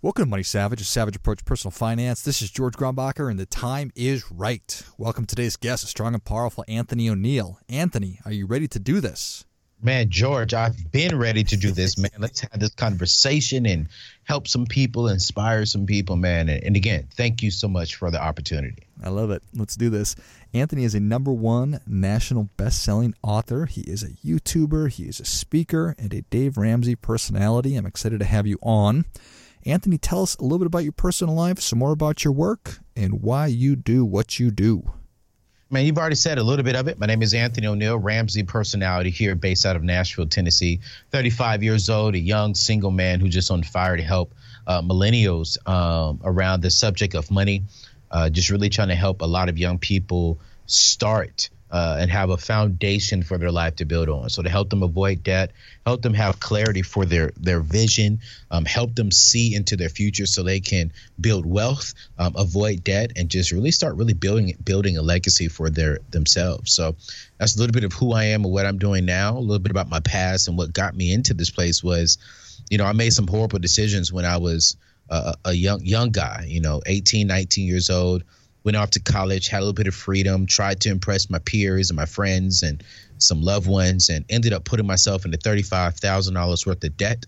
Welcome 0.00 0.26
to 0.26 0.30
Money 0.30 0.44
Savage, 0.44 0.80
a 0.80 0.84
savage 0.84 1.16
approach 1.16 1.38
to 1.38 1.44
personal 1.44 1.72
finance. 1.72 2.22
This 2.22 2.40
is 2.40 2.52
George 2.52 2.74
Grombacher, 2.74 3.28
and 3.28 3.36
the 3.36 3.46
time 3.46 3.90
is 3.96 4.30
right. 4.30 4.80
Welcome 4.96 5.26
to 5.26 5.34
today's 5.34 5.56
guest, 5.56 5.82
a 5.82 5.88
strong 5.88 6.14
and 6.14 6.24
powerful 6.24 6.64
Anthony 6.68 7.10
O'Neal. 7.10 7.58
Anthony, 7.68 8.20
are 8.24 8.30
you 8.30 8.46
ready 8.46 8.68
to 8.68 8.78
do 8.78 9.00
this? 9.00 9.44
Man, 9.82 10.08
George, 10.08 10.54
I've 10.54 10.92
been 10.92 11.18
ready 11.18 11.42
to 11.42 11.56
do 11.56 11.72
this, 11.72 11.98
man. 11.98 12.12
Let's 12.16 12.42
have 12.42 12.60
this 12.60 12.76
conversation 12.76 13.66
and 13.66 13.88
help 14.22 14.46
some 14.46 14.66
people, 14.66 15.08
inspire 15.08 15.66
some 15.66 15.84
people, 15.84 16.14
man. 16.14 16.48
And, 16.48 16.62
and 16.62 16.76
again, 16.76 17.08
thank 17.16 17.42
you 17.42 17.50
so 17.50 17.66
much 17.66 17.96
for 17.96 18.12
the 18.12 18.22
opportunity. 18.22 18.86
I 19.02 19.08
love 19.08 19.32
it. 19.32 19.42
Let's 19.52 19.74
do 19.74 19.90
this. 19.90 20.14
Anthony 20.54 20.84
is 20.84 20.94
a 20.94 21.00
number 21.00 21.32
one 21.32 21.80
national 21.88 22.50
best-selling 22.56 23.14
author. 23.24 23.66
He 23.66 23.80
is 23.80 24.04
a 24.04 24.10
YouTuber. 24.24 24.92
He 24.92 25.08
is 25.08 25.18
a 25.18 25.24
speaker 25.24 25.96
and 25.98 26.14
a 26.14 26.22
Dave 26.22 26.56
Ramsey 26.56 26.94
personality. 26.94 27.74
I'm 27.74 27.84
excited 27.84 28.20
to 28.20 28.26
have 28.26 28.46
you 28.46 28.60
on. 28.62 29.04
Anthony, 29.64 29.98
tell 29.98 30.22
us 30.22 30.36
a 30.36 30.42
little 30.42 30.58
bit 30.58 30.66
about 30.66 30.84
your 30.84 30.92
personal 30.92 31.34
life, 31.34 31.60
some 31.60 31.78
more 31.78 31.92
about 31.92 32.24
your 32.24 32.32
work, 32.32 32.78
and 32.96 33.22
why 33.22 33.46
you 33.46 33.76
do 33.76 34.04
what 34.04 34.38
you 34.38 34.50
do. 34.50 34.90
Man, 35.70 35.84
you've 35.84 35.98
already 35.98 36.14
said 36.14 36.38
a 36.38 36.42
little 36.42 36.64
bit 36.64 36.76
of 36.76 36.88
it. 36.88 36.98
My 36.98 37.04
name 37.04 37.20
is 37.20 37.34
Anthony 37.34 37.66
O'Neal, 37.66 37.98
Ramsey 37.98 38.42
personality 38.42 39.10
here, 39.10 39.34
based 39.34 39.66
out 39.66 39.76
of 39.76 39.82
Nashville, 39.82 40.26
Tennessee. 40.26 40.80
35 41.10 41.62
years 41.62 41.90
old, 41.90 42.14
a 42.14 42.18
young 42.18 42.54
single 42.54 42.90
man 42.90 43.20
who's 43.20 43.34
just 43.34 43.50
on 43.50 43.62
fire 43.62 43.96
to 43.96 44.02
help 44.02 44.32
uh, 44.66 44.80
millennials 44.80 45.58
um, 45.68 46.20
around 46.24 46.62
the 46.62 46.70
subject 46.70 47.14
of 47.14 47.30
money. 47.30 47.64
Uh, 48.10 48.30
just 48.30 48.48
really 48.48 48.70
trying 48.70 48.88
to 48.88 48.94
help 48.94 49.20
a 49.20 49.26
lot 49.26 49.50
of 49.50 49.58
young 49.58 49.78
people 49.78 50.40
start 50.64 51.50
uh, 51.70 51.96
and 52.00 52.10
have 52.10 52.30
a 52.30 52.36
foundation 52.36 53.22
for 53.22 53.38
their 53.38 53.50
life 53.50 53.76
to 53.76 53.84
build 53.84 54.08
on. 54.08 54.30
So 54.30 54.42
to 54.42 54.48
help 54.48 54.70
them 54.70 54.82
avoid 54.82 55.22
debt, 55.22 55.52
help 55.84 56.02
them 56.02 56.14
have 56.14 56.40
clarity 56.40 56.82
for 56.82 57.04
their 57.04 57.32
their 57.36 57.60
vision, 57.60 58.20
um, 58.50 58.64
help 58.64 58.94
them 58.94 59.10
see 59.10 59.54
into 59.54 59.76
their 59.76 59.88
future 59.88 60.26
so 60.26 60.42
they 60.42 60.60
can 60.60 60.92
build 61.20 61.44
wealth, 61.44 61.94
um, 62.18 62.34
avoid 62.36 62.84
debt, 62.84 63.12
and 63.16 63.28
just 63.28 63.52
really 63.52 63.70
start 63.70 63.96
really 63.96 64.14
building 64.14 64.54
building 64.64 64.96
a 64.96 65.02
legacy 65.02 65.48
for 65.48 65.68
their 65.70 65.98
themselves. 66.10 66.72
So 66.72 66.96
that's 67.38 67.56
a 67.56 67.58
little 67.58 67.72
bit 67.72 67.84
of 67.84 67.92
who 67.92 68.12
I 68.12 68.24
am 68.24 68.44
and 68.44 68.52
what 68.52 68.66
I'm 68.66 68.78
doing 68.78 69.04
now. 69.04 69.36
A 69.36 69.40
little 69.40 69.58
bit 69.58 69.70
about 69.70 69.88
my 69.88 70.00
past 70.00 70.48
and 70.48 70.56
what 70.56 70.72
got 70.72 70.96
me 70.96 71.12
into 71.12 71.34
this 71.34 71.50
place 71.50 71.82
was, 71.82 72.18
you 72.70 72.78
know, 72.78 72.84
I 72.84 72.92
made 72.92 73.12
some 73.12 73.26
horrible 73.26 73.58
decisions 73.58 74.12
when 74.12 74.24
I 74.24 74.38
was 74.38 74.76
a, 75.10 75.34
a 75.44 75.52
young 75.52 75.84
young 75.84 76.10
guy. 76.10 76.46
You 76.48 76.60
know, 76.60 76.80
18, 76.86 77.26
19 77.26 77.66
years 77.66 77.90
old 77.90 78.24
went 78.68 78.76
off 78.76 78.90
to 78.90 79.00
college, 79.00 79.48
had 79.48 79.60
a 79.60 79.64
little 79.64 79.72
bit 79.72 79.86
of 79.86 79.94
freedom, 79.94 80.44
tried 80.44 80.78
to 80.78 80.90
impress 80.90 81.30
my 81.30 81.38
peers 81.38 81.88
and 81.88 81.96
my 81.96 82.04
friends 82.04 82.62
and 82.62 82.84
some 83.16 83.40
loved 83.40 83.66
ones, 83.66 84.10
and 84.10 84.26
ended 84.28 84.52
up 84.52 84.66
putting 84.66 84.86
myself 84.86 85.24
into 85.24 85.38
$35,000 85.38 86.66
worth 86.66 86.84
of 86.84 86.96
debt. 86.98 87.24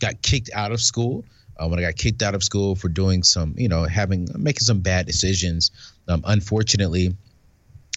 Got 0.00 0.22
kicked 0.22 0.50
out 0.54 0.70
of 0.70 0.80
school. 0.80 1.24
Uh, 1.56 1.66
when 1.66 1.80
I 1.80 1.82
got 1.82 1.96
kicked 1.96 2.22
out 2.22 2.36
of 2.36 2.44
school 2.44 2.76
for 2.76 2.88
doing 2.88 3.24
some, 3.24 3.54
you 3.56 3.68
know, 3.68 3.82
having 3.82 4.28
making 4.36 4.60
some 4.60 4.82
bad 4.82 5.06
decisions. 5.06 5.72
Um, 6.06 6.22
unfortunately, 6.24 7.16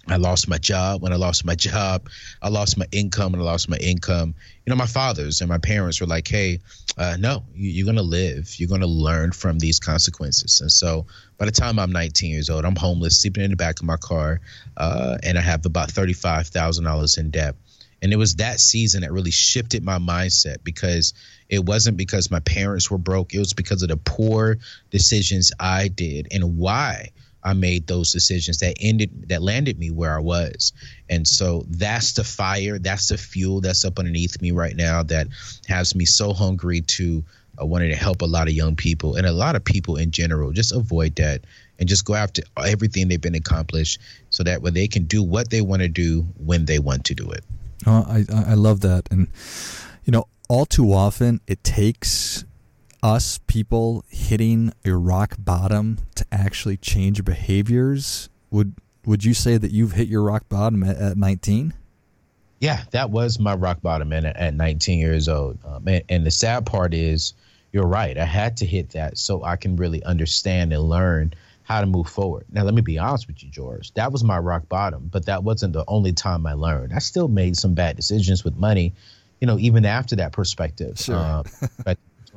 I 0.09 0.15
lost 0.15 0.47
my 0.47 0.57
job. 0.57 1.01
When 1.01 1.11
I 1.11 1.17
lost 1.17 1.43
my 1.43 1.55
job, 1.55 2.09
I 2.41 2.49
lost 2.49 2.77
my 2.77 2.85
income. 2.91 3.33
and 3.33 3.41
I 3.41 3.45
lost 3.45 3.69
my 3.69 3.77
income, 3.77 4.33
you 4.65 4.71
know, 4.71 4.75
my 4.75 4.85
fathers 4.85 5.41
and 5.41 5.49
my 5.49 5.57
parents 5.57 5.99
were 5.99 6.07
like, 6.07 6.27
"Hey, 6.27 6.59
uh, 6.97 7.17
no, 7.19 7.43
you, 7.53 7.83
are 7.83 7.85
going 7.85 7.97
to 7.97 8.01
live. 8.01 8.57
You're 8.57 8.69
going 8.69 8.81
to 8.81 8.87
learn 8.87 9.31
from 9.31 9.59
these 9.59 9.79
consequences." 9.79 10.61
And 10.61 10.71
so, 10.71 11.05
by 11.37 11.45
the 11.45 11.51
time 11.51 11.77
I'm 11.77 11.91
19 11.91 12.31
years 12.31 12.49
old, 12.49 12.63
I'm 12.63 12.75
homeless, 12.75 13.21
sleeping 13.21 13.43
in 13.43 13.51
the 13.51 13.57
back 13.57 13.79
of 13.79 13.85
my 13.85 13.97
car, 13.97 14.39
uh, 14.77 15.17
and 15.23 15.37
I 15.37 15.41
have 15.41 15.65
about 15.65 15.91
thirty-five 15.91 16.47
thousand 16.47 16.85
dollars 16.85 17.17
in 17.17 17.29
debt. 17.29 17.55
And 18.01 18.13
it 18.13 18.17
was 18.17 18.35
that 18.35 18.59
season 18.59 19.01
that 19.01 19.11
really 19.11 19.31
shifted 19.31 19.83
my 19.83 19.97
mindset 19.97 20.63
because 20.63 21.13
it 21.49 21.65
wasn't 21.65 21.97
because 21.97 22.29
my 22.29 22.39
parents 22.41 22.91
were 22.91 22.99
broke. 22.99 23.33
It 23.33 23.39
was 23.39 23.53
because 23.53 23.81
of 23.81 23.89
the 23.89 23.97
poor 23.97 24.57
decisions 24.91 25.51
I 25.59 25.87
did 25.87 26.27
and 26.31 26.57
why 26.57 27.11
I 27.47 27.53
made 27.53 27.87
those 27.87 28.11
decisions 28.11 28.57
that 28.57 28.75
ended 28.81 29.29
that 29.29 29.41
landed 29.41 29.79
me 29.79 29.89
where 29.89 30.13
I 30.13 30.19
was. 30.19 30.73
And 31.09 31.25
so 31.25 31.63
that's 31.69 32.11
the 32.11 32.25
fire, 32.25 32.77
that's 32.77 33.07
the 33.07 33.17
fuel 33.17 33.61
that's 33.61 33.85
up 33.85 33.99
underneath 33.99 34.41
me 34.41 34.51
right 34.51 34.75
now 34.75 35.01
that 35.03 35.27
has 35.69 35.95
me 35.95 36.03
so 36.03 36.33
hungry 36.33 36.81
to 36.81 37.23
uh, 37.59 37.65
wanting 37.65 37.89
to 37.89 37.95
help 37.95 38.21
a 38.21 38.25
lot 38.25 38.49
of 38.49 38.53
young 38.53 38.75
people 38.75 39.15
and 39.15 39.25
a 39.25 39.31
lot 39.31 39.55
of 39.55 39.63
people 39.63 39.95
in 39.95 40.11
general 40.11 40.51
just 40.51 40.73
avoid 40.73 41.15
that 41.15 41.45
and 41.79 41.87
just 41.87 42.03
go 42.03 42.15
after 42.15 42.41
everything 42.65 43.07
they've 43.07 43.21
been 43.21 43.33
accomplished 43.33 44.01
so 44.29 44.43
that 44.43 44.61
way 44.61 44.71
they 44.71 44.87
can 44.89 45.05
do 45.05 45.23
what 45.23 45.49
they 45.49 45.61
want 45.61 45.81
to 45.81 45.87
do 45.87 46.23
when 46.43 46.65
they 46.65 46.79
want 46.79 47.05
to 47.05 47.15
do 47.15 47.31
it. 47.31 47.45
Oh, 47.85 48.05
I 48.09 48.25
I 48.51 48.55
love 48.55 48.81
that 48.81 49.07
and 49.09 49.27
you 50.03 50.11
know 50.11 50.27
all 50.49 50.65
too 50.65 50.91
often 50.91 51.39
it 51.47 51.63
takes 51.63 52.43
us 53.03 53.39
people 53.47 54.03
hitting 54.09 54.73
a 54.85 54.93
rock 54.93 55.35
bottom 55.37 55.99
to 56.15 56.25
actually 56.31 56.77
change 56.77 57.23
behaviors 57.23 58.29
would 58.49 58.73
would 59.05 59.23
you 59.23 59.33
say 59.33 59.57
that 59.57 59.71
you've 59.71 59.93
hit 59.93 60.07
your 60.07 60.23
rock 60.23 60.49
bottom 60.49 60.83
at, 60.83 60.97
at 60.97 61.17
19 61.17 61.73
yeah 62.59 62.83
that 62.91 63.11
was 63.11 63.39
my 63.39 63.53
rock 63.53 63.81
bottom 63.81 64.11
at, 64.13 64.25
at 64.25 64.53
19 64.53 64.99
years 64.99 65.29
old. 65.29 65.57
Um, 65.65 65.87
and, 65.87 66.03
and 66.09 66.25
the 66.25 66.31
sad 66.31 66.65
part 66.65 66.93
is 66.93 67.33
you're 67.71 67.87
right 67.87 68.17
i 68.17 68.25
had 68.25 68.57
to 68.57 68.65
hit 68.65 68.89
that 68.91 69.17
so 69.17 69.43
i 69.43 69.55
can 69.55 69.75
really 69.75 70.03
understand 70.03 70.73
and 70.73 70.83
learn 70.83 71.33
how 71.63 71.81
to 71.81 71.85
move 71.85 72.07
forward. 72.07 72.45
Now 72.49 72.63
let 72.63 72.73
me 72.73 72.81
be 72.81 72.97
honest 72.97 73.27
with 73.27 73.43
you 73.43 73.49
george 73.49 73.93
that 73.93 74.11
was 74.11 74.23
my 74.23 74.39
rock 74.39 74.67
bottom 74.67 75.07
but 75.11 75.25
that 75.27 75.43
wasn't 75.43 75.73
the 75.73 75.85
only 75.87 76.13
time 76.13 76.47
i 76.47 76.53
learned. 76.53 76.93
I 76.93 76.99
still 76.99 77.27
made 77.27 77.57
some 77.57 77.75
bad 77.75 77.95
decisions 77.95 78.43
with 78.43 78.55
money 78.55 78.93
you 79.39 79.45
know 79.45 79.59
even 79.59 79.85
after 79.85 80.15
that 80.15 80.31
perspective. 80.31 80.97
Sure. 80.97 81.15
uh, 81.15 81.43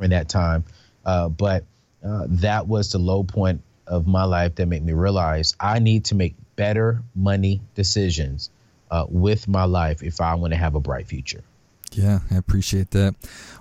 during 0.01 0.11
that 0.11 0.29
time. 0.29 0.65
Uh, 1.05 1.29
but 1.29 1.65
uh, 2.05 2.27
that 2.29 2.67
was 2.67 2.93
the 2.93 2.99
low 2.99 3.23
point 3.23 3.61
of 3.87 4.07
my 4.07 4.25
life 4.25 4.55
that 4.55 4.67
made 4.67 4.85
me 4.85 4.93
realize 4.93 5.55
I 5.61 5.79
need 5.79 6.07
to 6.07 6.15
make 6.15 6.35
better 6.57 7.03
money 7.15 7.61
decisions 7.75 8.51
uh, 8.91 9.05
with 9.09 9.47
my 9.47 9.65
life 9.65 10.03
if 10.03 10.21
I 10.21 10.35
want 10.35 10.53
to 10.53 10.59
have 10.59 10.75
a 10.75 10.81
bright 10.81 11.07
future. 11.07 11.43
Yeah, 11.93 12.21
I 12.31 12.37
appreciate 12.37 12.93
that. 12.93 13.17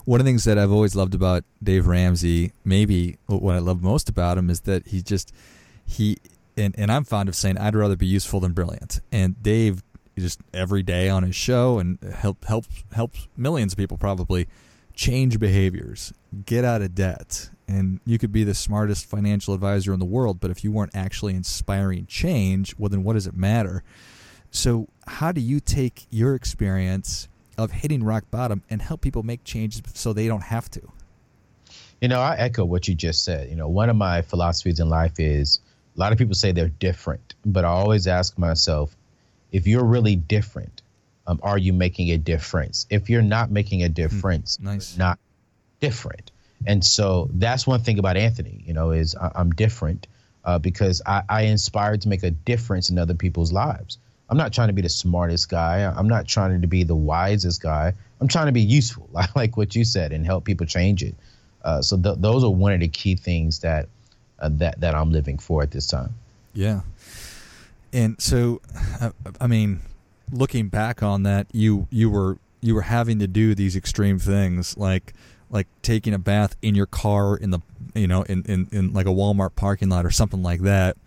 One 0.06 0.20
of 0.20 0.26
the 0.26 0.30
things 0.30 0.44
that 0.44 0.58
I've 0.58 0.72
always 0.72 0.96
loved 0.96 1.16
about 1.16 1.44
Dave 1.62 1.88
Ramsey, 1.88 2.54
maybe 2.64 3.18
what 3.26 3.56
I 3.56 3.60
love 3.60 3.82
most 3.82 4.08
about 4.08 4.38
him, 4.38 4.50
is 4.50 4.62
that 4.62 4.88
he 4.88 5.02
just 5.02 5.34
he 5.86 6.18
and, 6.56 6.76
and 6.78 6.92
I'm 6.92 7.04
fond 7.04 7.28
of 7.28 7.36
saying 7.36 7.58
I'd 7.58 7.76
rather 7.76 7.96
be 7.96 8.06
useful 8.06 8.40
than 8.40 8.54
brilliant. 8.54 9.02
And 9.12 9.42
Dave 9.42 9.82
just 10.16 10.42
every 10.54 10.84
day 10.84 11.10
on 11.10 11.24
his 11.24 11.36
show 11.36 11.80
and 11.80 11.98
help 12.04 12.46
helps 12.46 12.84
helps 12.94 13.28
millions 13.36 13.74
of 13.74 13.78
people 13.78 13.98
probably 13.98 14.48
change 15.00 15.40
behaviors, 15.40 16.14
get 16.46 16.64
out 16.64 16.82
of 16.82 16.96
debt. 16.96 17.50
And 17.68 18.00
you 18.06 18.18
could 18.18 18.32
be 18.32 18.44
the 18.44 18.56
smartest 18.56 19.06
financial 19.06 19.54
advisor 19.54 19.94
in 19.94 20.00
the 20.00 20.06
world, 20.06 20.40
but 20.40 20.50
if 20.50 20.64
you 20.64 20.72
weren't 20.72 20.96
actually 20.96 21.36
inspiring 21.36 22.06
change, 22.08 22.76
well, 22.78 22.90
then 22.90 23.04
what 23.04 23.14
does 23.14 23.28
it 23.28 23.36
matter? 23.36 23.84
So, 24.52 24.88
how 25.06 25.32
do 25.32 25.42
you 25.42 25.60
take 25.60 26.08
your 26.10 26.34
experience 26.34 27.28
of 27.58 27.72
hitting 27.72 28.04
rock 28.04 28.26
bottom 28.32 28.64
and 28.70 28.82
help 28.82 29.02
people 29.02 29.22
make 29.22 29.44
changes 29.44 29.84
so 29.94 30.14
they 30.14 30.28
don't 30.28 30.44
have 30.44 30.72
to? 30.72 30.82
You 32.02 32.08
know, 32.08 32.20
I 32.20 32.36
echo 32.38 32.66
what 32.66 32.88
you 32.88 32.96
just 32.96 33.24
said. 33.24 33.50
You 33.50 33.56
know, 33.56 33.68
one 33.68 33.90
of 33.90 33.96
my 33.96 34.22
philosophies 34.22 34.80
in 34.80 34.90
life 34.90 35.20
is 35.20 35.60
a 35.96 36.00
lot 36.00 36.12
of 36.12 36.18
people 36.18 36.34
say 36.34 36.52
they're 36.52 36.70
different, 36.70 37.36
but 37.46 37.66
I 37.66 37.70
always 37.70 38.08
ask 38.08 38.38
myself, 38.38 38.96
if 39.52 39.68
you're 39.68 39.84
really 39.84 40.16
different, 40.16 40.82
um, 41.28 41.40
are 41.44 41.58
you 41.58 41.74
making 41.74 42.10
a 42.10 42.18
difference? 42.18 42.88
If 42.90 43.10
you're 43.10 43.22
not 43.22 43.52
making 43.52 43.84
a 43.84 43.88
hmm, 43.88 43.94
difference, 43.94 44.58
mm, 44.58 44.64
nice. 44.64 44.98
not 44.98 45.20
different. 45.80 46.32
And 46.68 46.84
so 46.84 47.30
that's 47.34 47.66
one 47.66 47.82
thing 47.82 48.00
about 48.00 48.18
Anthony, 48.18 48.64
you 48.66 48.74
know, 48.74 48.92
is 48.92 49.16
I, 49.16 49.32
am 49.36 49.52
different 49.52 50.08
uh, 50.44 50.60
because 50.60 51.02
I, 51.06 51.24
I 51.30 51.42
inspired 51.44 52.02
to 52.02 52.10
make 52.10 52.24
a 52.24 52.32
difference 52.32 52.90
in 52.90 52.98
other 52.98 53.14
people's 53.14 53.52
lives. 53.52 53.98
I'm 54.30 54.38
not 54.38 54.54
trying 54.54 54.68
to 54.68 54.74
be 54.74 54.82
the 54.82 54.90
smartest 54.90 55.50
guy. 55.50 55.82
I'm 55.84 56.08
not 56.08 56.28
trying 56.28 56.62
to 56.62 56.68
be 56.68 56.84
the 56.84 56.96
wisest 56.96 57.62
guy. 57.62 57.94
I'm 58.22 58.28
trying 58.28 58.46
to 58.46 58.52
be 58.52 58.62
useful, 58.62 59.10
like 59.36 59.58
what 59.58 59.76
you 59.76 59.84
said, 59.84 60.12
and 60.12 60.26
help 60.26 60.46
people 60.46 60.68
change 60.68 61.02
it. 61.04 61.16
Uh, 61.64 61.82
so 61.82 61.98
th- 61.98 62.18
those 62.20 62.44
are 62.44 62.50
one 62.50 62.74
of 62.74 62.80
the 62.80 62.88
key 62.88 63.16
things 63.16 63.60
that 63.60 63.88
uh, 64.40 64.50
that 64.54 64.80
that 64.80 64.96
I'm 64.96 65.12
living 65.12 65.38
for 65.38 65.62
at 65.62 65.72
this 65.72 65.88
time. 65.88 66.14
Yeah, 66.54 66.82
and 67.92 68.20
so, 68.22 68.62
uh, 69.02 69.12
I 69.42 69.48
mean, 69.48 69.82
looking 70.32 70.70
back 70.70 71.04
on 71.04 71.24
that, 71.24 71.48
you 71.52 71.88
you 71.90 72.10
were 72.10 72.38
you 72.62 72.76
were 72.76 72.84
having 72.84 73.20
to 73.20 73.28
do 73.28 73.56
these 73.56 73.76
extreme 73.76 74.20
things 74.20 74.78
like 74.78 75.14
like 75.50 75.68
taking 75.82 76.14
a 76.14 76.20
bath 76.20 76.56
in 76.62 76.76
your 76.76 76.86
car 76.86 77.36
in 77.36 77.52
the 77.52 77.60
you 77.96 78.08
know 78.08 78.24
in, 78.24 78.44
in, 78.44 78.68
in 78.72 78.94
like 78.94 79.06
a 79.06 79.10
Walmart 79.10 79.56
parking 79.56 79.90
lot 79.90 80.06
or 80.06 80.12
something 80.12 80.44
like 80.44 80.62
that. 80.62 80.98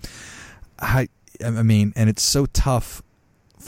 I 0.79 1.09
I 1.45 1.63
mean, 1.63 1.93
and 1.97 2.09
it's 2.09 2.23
so 2.23 2.47
tough, 2.47 3.03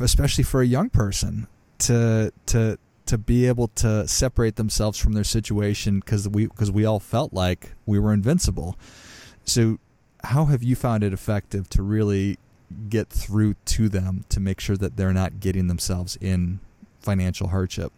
especially 0.01 0.45
for 0.45 0.61
a 0.61 0.67
young 0.67 0.91
person 0.91 1.47
to 1.79 2.33
to 2.47 2.79
to 3.07 3.19
be 3.19 3.47
able 3.47 3.69
to 3.69 4.09
separate 4.09 4.57
themselves 4.57 4.99
from 4.99 5.13
their 5.13 5.25
situation 5.25 6.01
because 6.01 6.29
we 6.29 6.47
because 6.47 6.71
we 6.71 6.85
all 6.85 7.01
felt 7.01 7.33
like 7.33 7.73
we 7.87 7.99
were 7.99 8.13
invincible. 8.13 8.79
So, 9.45 9.79
how 10.25 10.47
have 10.47 10.63
you 10.63 10.75
found 10.75 11.05
it 11.05 11.13
effective 11.13 11.69
to 11.71 11.83
really 11.83 12.39
get 12.89 13.09
through 13.09 13.55
to 13.67 13.89
them 13.89 14.25
to 14.31 14.41
make 14.41 14.59
sure 14.59 14.77
that 14.77 14.97
they're 14.97 15.13
not 15.13 15.39
getting 15.41 15.67
themselves 15.67 16.17
in 16.21 16.61
financial 17.01 17.49
hardship? 17.49 17.93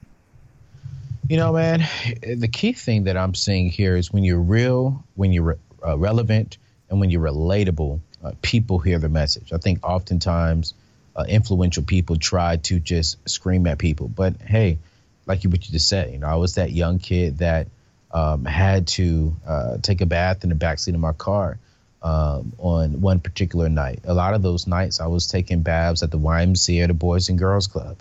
You 1.28 1.36
know, 1.38 1.52
man, 1.52 1.80
the 2.22 2.46
key 2.46 2.72
thing 2.72 3.04
that 3.04 3.16
I'm 3.16 3.34
seeing 3.34 3.68
here 3.68 3.96
is 3.96 4.12
when 4.12 4.22
you're 4.22 4.38
real, 4.38 5.04
when 5.14 5.32
you're 5.32 5.42
re- 5.42 5.54
uh, 5.84 5.98
relevant, 5.98 6.58
and 6.88 7.00
when 7.00 7.10
you're 7.10 7.22
relatable, 7.22 8.00
uh, 8.22 8.32
people 8.42 8.78
hear 8.78 9.00
the 9.00 9.08
message. 9.08 9.52
I 9.52 9.58
think 9.58 9.84
oftentimes 9.84 10.74
uh, 11.16 11.24
influential 11.28 11.82
people 11.82 12.16
try 12.16 12.58
to 12.58 12.78
just 12.78 13.28
scream 13.28 13.66
at 13.66 13.78
people, 13.78 14.06
but 14.06 14.40
hey, 14.40 14.78
like 15.26 15.42
you 15.42 15.50
what 15.50 15.66
you 15.66 15.72
just 15.72 15.88
said, 15.88 16.12
you 16.12 16.18
know, 16.18 16.28
I 16.28 16.36
was 16.36 16.54
that 16.54 16.70
young 16.70 17.00
kid 17.00 17.38
that 17.38 17.66
um, 18.12 18.44
had 18.44 18.86
to 18.88 19.34
uh, 19.44 19.78
take 19.82 20.00
a 20.02 20.06
bath 20.06 20.44
in 20.44 20.50
the 20.50 20.56
backseat 20.56 20.94
of 20.94 21.00
my 21.00 21.12
car 21.12 21.58
um, 22.02 22.52
on 22.58 23.00
one 23.00 23.18
particular 23.18 23.68
night. 23.68 24.00
A 24.04 24.14
lot 24.14 24.34
of 24.34 24.42
those 24.42 24.68
nights, 24.68 25.00
I 25.00 25.08
was 25.08 25.26
taking 25.26 25.62
baths 25.62 26.04
at 26.04 26.12
the 26.12 26.18
YMCA, 26.18 26.86
the 26.86 26.94
Boys 26.94 27.28
and 27.28 27.38
Girls 27.38 27.66
Club. 27.66 27.96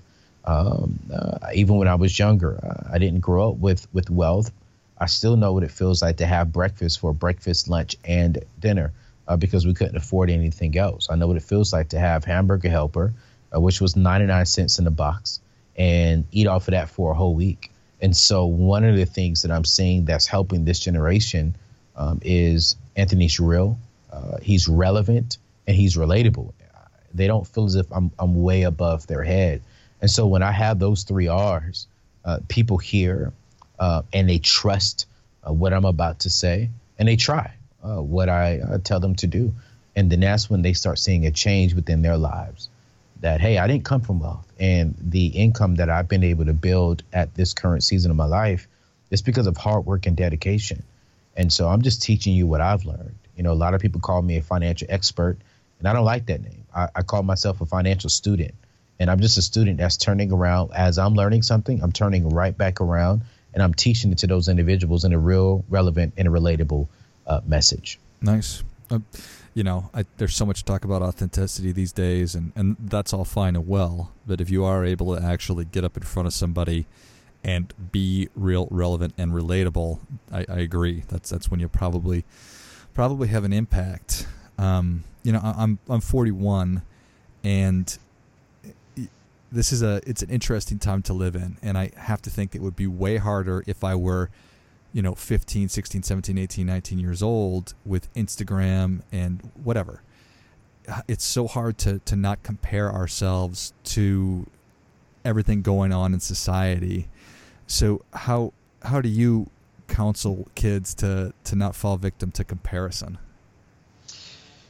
Um, 0.45 0.99
uh, 1.13 1.37
even 1.53 1.77
when 1.77 1.87
I 1.87 1.95
was 1.95 2.17
younger, 2.17 2.59
uh, 2.63 2.93
I 2.93 2.99
didn't 2.99 3.21
grow 3.21 3.49
up 3.49 3.57
with 3.57 3.87
with 3.93 4.09
wealth. 4.09 4.51
I 4.97 5.07
still 5.07 5.35
know 5.35 5.53
what 5.53 5.63
it 5.63 5.71
feels 5.71 6.01
like 6.01 6.17
to 6.17 6.25
have 6.25 6.53
breakfast 6.53 6.99
for 6.99 7.13
breakfast, 7.13 7.67
lunch, 7.67 7.97
and 8.05 8.43
dinner 8.59 8.93
uh, 9.27 9.35
because 9.35 9.65
we 9.65 9.73
couldn't 9.73 9.97
afford 9.97 10.29
anything 10.29 10.77
else. 10.77 11.07
I 11.09 11.15
know 11.15 11.27
what 11.27 11.37
it 11.37 11.43
feels 11.43 11.73
like 11.73 11.89
to 11.89 11.99
have 11.99 12.23
hamburger 12.23 12.69
helper, 12.69 13.13
uh, 13.53 13.59
which 13.59 13.81
was 13.81 13.95
99 13.95 14.45
cents 14.45 14.79
in 14.79 14.87
a 14.87 14.91
box, 14.91 15.41
and 15.75 16.25
eat 16.31 16.47
off 16.47 16.67
of 16.67 16.71
that 16.73 16.89
for 16.89 17.11
a 17.11 17.15
whole 17.15 17.35
week. 17.35 17.71
And 18.01 18.15
so, 18.15 18.45
one 18.45 18.83
of 18.83 18.95
the 18.95 19.05
things 19.05 19.41
that 19.41 19.51
I'm 19.51 19.65
seeing 19.65 20.05
that's 20.05 20.27
helping 20.27 20.65
this 20.65 20.79
generation 20.79 21.55
um, 21.95 22.19
is 22.23 22.75
Anthony's 22.95 23.39
real, 23.39 23.77
uh, 24.11 24.37
he's 24.41 24.67
relevant, 24.67 25.37
and 25.67 25.75
he's 25.75 25.95
relatable. 25.95 26.53
They 27.13 27.27
don't 27.27 27.47
feel 27.47 27.65
as 27.65 27.75
if 27.75 27.91
I'm, 27.91 28.11
I'm 28.19 28.43
way 28.43 28.63
above 28.63 29.07
their 29.07 29.23
head. 29.23 29.61
And 30.01 30.11
so 30.11 30.27
when 30.27 30.43
I 30.43 30.51
have 30.51 30.79
those 30.79 31.03
three 31.03 31.27
R's, 31.27 31.87
uh, 32.23 32.39
people 32.47 32.77
hear 32.77 33.33
uh, 33.79 34.01
and 34.13 34.29
they 34.29 34.39
trust 34.39 35.07
uh, 35.47 35.53
what 35.53 35.73
I'm 35.73 35.85
about 35.85 36.19
to 36.19 36.29
say 36.29 36.69
and 36.97 37.07
they 37.07 37.15
try 37.15 37.53
uh, 37.83 38.01
what 38.01 38.29
I 38.29 38.59
uh, 38.59 38.77
tell 38.79 38.99
them 38.99 39.15
to 39.15 39.27
do. 39.27 39.53
And 39.95 40.11
then 40.11 40.19
that's 40.19 40.49
when 40.49 40.61
they 40.61 40.73
start 40.73 40.99
seeing 40.99 41.25
a 41.25 41.31
change 41.31 41.73
within 41.73 42.01
their 42.01 42.17
lives 42.17 42.69
that, 43.21 43.39
hey, 43.39 43.57
I 43.57 43.67
didn't 43.67 43.85
come 43.85 44.01
from 44.01 44.19
wealth. 44.19 44.51
And 44.59 44.95
the 44.99 45.27
income 45.27 45.75
that 45.75 45.89
I've 45.89 46.07
been 46.07 46.23
able 46.23 46.45
to 46.45 46.53
build 46.53 47.03
at 47.13 47.33
this 47.35 47.53
current 47.53 47.83
season 47.83 48.11
of 48.11 48.17
my 48.17 48.25
life 48.25 48.67
is 49.09 49.21
because 49.21 49.47
of 49.47 49.55
hard 49.55 49.85
work 49.85 50.05
and 50.05 50.17
dedication. 50.17 50.83
And 51.37 51.51
so 51.51 51.67
I'm 51.67 51.81
just 51.81 52.01
teaching 52.01 52.33
you 52.33 52.47
what 52.47 52.61
I've 52.61 52.85
learned. 52.85 53.15
You 53.37 53.43
know, 53.43 53.51
a 53.51 53.53
lot 53.53 53.73
of 53.73 53.81
people 53.81 54.01
call 54.01 54.21
me 54.21 54.37
a 54.37 54.41
financial 54.41 54.87
expert, 54.89 55.37
and 55.79 55.87
I 55.87 55.93
don't 55.93 56.05
like 56.05 56.25
that 56.27 56.41
name. 56.41 56.65
I, 56.73 56.87
I 56.95 57.01
call 57.01 57.23
myself 57.23 57.61
a 57.61 57.65
financial 57.65 58.09
student 58.09 58.53
and 58.99 59.09
I'm 59.09 59.19
just 59.19 59.37
a 59.37 59.41
student 59.41 59.77
that's 59.77 59.97
turning 59.97 60.31
around 60.31 60.71
as 60.73 60.97
I'm 60.97 61.13
learning 61.13 61.43
something. 61.43 61.81
I'm 61.81 61.91
turning 61.91 62.29
right 62.29 62.57
back 62.57 62.81
around 62.81 63.23
and 63.53 63.63
I'm 63.63 63.73
teaching 63.73 64.11
it 64.11 64.17
to 64.19 64.27
those 64.27 64.47
individuals 64.47 65.05
in 65.05 65.13
a 65.13 65.19
real, 65.19 65.63
relevant, 65.69 66.13
and 66.17 66.27
relatable 66.27 66.87
uh, 67.25 67.41
message. 67.45 67.99
Nice. 68.21 68.63
Uh, 68.91 68.99
you 69.53 69.63
know, 69.63 69.89
I, 69.93 70.05
there's 70.17 70.35
so 70.35 70.45
much 70.45 70.65
talk 70.65 70.83
about 70.83 71.01
authenticity 71.01 71.71
these 71.71 71.93
days, 71.93 72.35
and, 72.35 72.51
and 72.55 72.75
that's 72.79 73.13
all 73.13 73.23
fine 73.23 73.55
and 73.55 73.67
well. 73.67 74.11
But 74.27 74.41
if 74.41 74.49
you 74.49 74.65
are 74.65 74.83
able 74.83 75.15
to 75.15 75.23
actually 75.23 75.63
get 75.65 75.85
up 75.85 75.95
in 75.95 76.03
front 76.03 76.27
of 76.27 76.33
somebody 76.33 76.85
and 77.43 77.73
be 77.91 78.27
real, 78.35 78.67
relevant, 78.69 79.13
and 79.17 79.31
relatable, 79.31 79.99
I, 80.31 80.45
I 80.49 80.59
agree. 80.59 81.03
That's 81.07 81.29
that's 81.29 81.49
when 81.49 81.61
you 81.61 81.69
probably 81.69 82.25
probably 82.93 83.29
have 83.29 83.45
an 83.45 83.53
impact. 83.53 84.27
Um, 84.57 85.05
you 85.23 85.31
know, 85.31 85.39
I, 85.41 85.53
I'm 85.57 85.79
I'm 85.89 86.01
41, 86.01 86.81
and 87.45 87.97
this 89.55 89.71
is 89.71 89.81
a 89.81 90.01
it's 90.05 90.21
an 90.21 90.29
interesting 90.29 90.77
time 90.77 91.01
to 91.01 91.13
live 91.13 91.35
in 91.35 91.57
and 91.61 91.77
i 91.77 91.89
have 91.95 92.21
to 92.21 92.29
think 92.29 92.53
it 92.53 92.61
would 92.61 92.75
be 92.75 92.87
way 92.87 93.17
harder 93.17 93.63
if 93.67 93.83
i 93.83 93.95
were 93.95 94.29
you 94.95 95.01
know 95.01 95.13
15 95.13 95.67
16 95.67 96.03
17 96.03 96.37
18 96.37 96.65
19 96.65 96.99
years 96.99 97.21
old 97.21 97.73
with 97.85 98.11
instagram 98.13 99.01
and 99.11 99.51
whatever. 99.61 100.01
Uh, 100.87 101.01
it's 101.07 101.25
so 101.25 101.47
hard 101.47 101.77
to 101.79 101.99
to 101.99 102.15
not 102.15 102.41
compare 102.43 102.89
ourselves 102.91 103.73
to 103.83 104.47
everything 105.25 105.61
going 105.61 105.91
on 105.91 106.13
in 106.13 106.21
society. 106.21 107.09
So 107.67 108.05
how 108.13 108.53
how 108.83 109.01
do 109.01 109.09
you 109.09 109.49
counsel 109.89 110.47
kids 110.55 110.93
to 110.95 111.33
to 111.43 111.55
not 111.57 111.75
fall 111.75 111.97
victim 111.97 112.31
to 112.31 112.45
comparison 112.45 113.17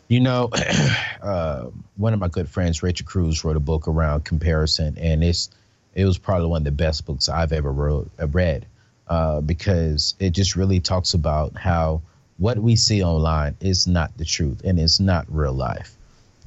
you 0.08 0.20
know, 0.20 0.50
uh, 1.22 1.68
one 1.98 2.14
of 2.14 2.20
my 2.20 2.28
good 2.28 2.50
friends, 2.50 2.84
Rachel 2.84 3.06
Cruz, 3.06 3.44
wrote 3.44 3.56
a 3.56 3.62
book 3.62 3.88
around 3.88 4.26
comparison, 4.26 4.98
and 4.98 5.24
it's 5.24 5.50
it 5.94 6.06
was 6.06 6.18
probably 6.18 6.48
one 6.48 6.62
of 6.62 6.66
the 6.66 6.72
best 6.72 7.06
books 7.06 7.30
I've 7.30 7.54
ever 7.54 7.72
wrote, 7.72 8.12
uh, 8.20 8.28
read 8.28 8.66
uh, 9.08 9.42
because 9.42 10.16
it 10.20 10.32
just 10.32 10.56
really 10.56 10.80
talks 10.80 11.14
about 11.14 11.56
how 11.56 12.02
what 12.38 12.58
we 12.58 12.76
see 12.76 13.02
online 13.02 13.56
is 13.62 13.88
not 13.88 14.16
the 14.18 14.26
truth 14.26 14.62
and 14.66 14.78
it's 14.78 15.00
not 15.00 15.26
real 15.30 15.54
life. 15.54 15.96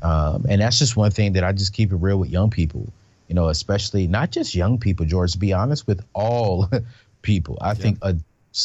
Um, 0.02 0.44
and 0.48 0.60
that's 0.60 0.78
just 0.78 0.96
one 0.96 1.10
thing 1.10 1.32
that 1.32 1.44
I 1.44 1.52
just 1.52 1.72
keep 1.72 1.92
it 1.92 1.96
real 1.96 2.18
with 2.18 2.28
young 2.28 2.50
people, 2.50 2.86
you 3.26 3.34
know, 3.34 3.48
especially 3.48 4.06
not 4.06 4.30
just 4.30 4.54
young 4.54 4.78
people, 4.78 5.06
George, 5.06 5.32
to 5.32 5.38
be 5.38 5.54
honest, 5.54 5.86
with 5.86 6.04
all 6.12 6.68
people. 7.22 7.56
I 7.60 7.68
yeah. 7.68 7.74
think, 7.74 7.98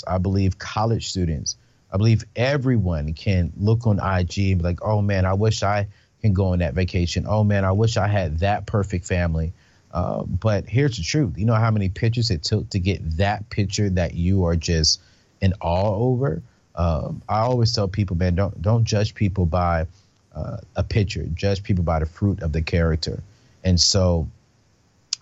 I 0.08 0.18
believe 0.18 0.60
college 0.60 1.10
students 1.10 1.56
I 1.94 1.98
believe 1.98 2.24
everyone 2.36 3.14
can 3.14 3.54
look 3.56 3.86
on 3.86 4.00
IG 4.00 4.40
and 4.40 4.58
be 4.58 4.64
like, 4.64 4.80
oh 4.82 5.02
man, 5.02 5.26
I 5.26 5.34
wish 5.34 5.62
I 5.62 5.88
can 6.22 6.34
go 6.34 6.48
on 6.48 6.60
that 6.60 6.74
vacation. 6.74 7.26
Oh 7.28 7.44
man, 7.44 7.64
I 7.64 7.72
wish 7.72 7.98
I 7.98 8.08
had 8.08 8.40
that 8.40 8.66
perfect 8.66 9.06
family. 9.06 9.54
Uh, 9.92 10.24
but 10.24 10.68
here's 10.68 10.98
the 10.98 11.04
truth. 11.04 11.38
You 11.38 11.46
know 11.46 11.54
how 11.54 11.70
many 11.70 11.90
pictures 11.90 12.32
it 12.32 12.42
took 12.42 12.68
to 12.72 12.80
get 12.80 13.18
that 13.18 13.48
picture 13.52 13.92
that 13.92 14.16
you 14.16 14.46
are 14.46 14.56
just 14.56 15.02
in 15.40 15.54
awe 15.62 15.96
over? 15.96 16.42
Um, 16.74 17.22
I 17.30 17.42
always 17.42 17.74
tell 17.76 17.88
people, 17.88 18.16
man, 18.18 18.34
don't 18.34 18.60
don't 18.60 18.86
judge 18.86 19.14
people 19.14 19.46
by 19.46 19.86
uh, 20.34 20.58
a 20.76 20.84
picture. 20.84 21.28
Judge 21.36 21.62
people 21.62 21.84
by 21.84 22.00
the 22.00 22.08
fruit 22.08 22.42
of 22.42 22.52
the 22.52 22.64
character. 22.64 23.22
And 23.64 23.80
so, 23.80 24.28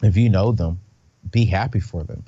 if 0.01 0.15
you 0.15 0.29
know 0.29 0.53
them, 0.53 0.79
be 1.29 1.43
happy 1.43 1.81
for 1.81 2.05
them. 2.05 2.23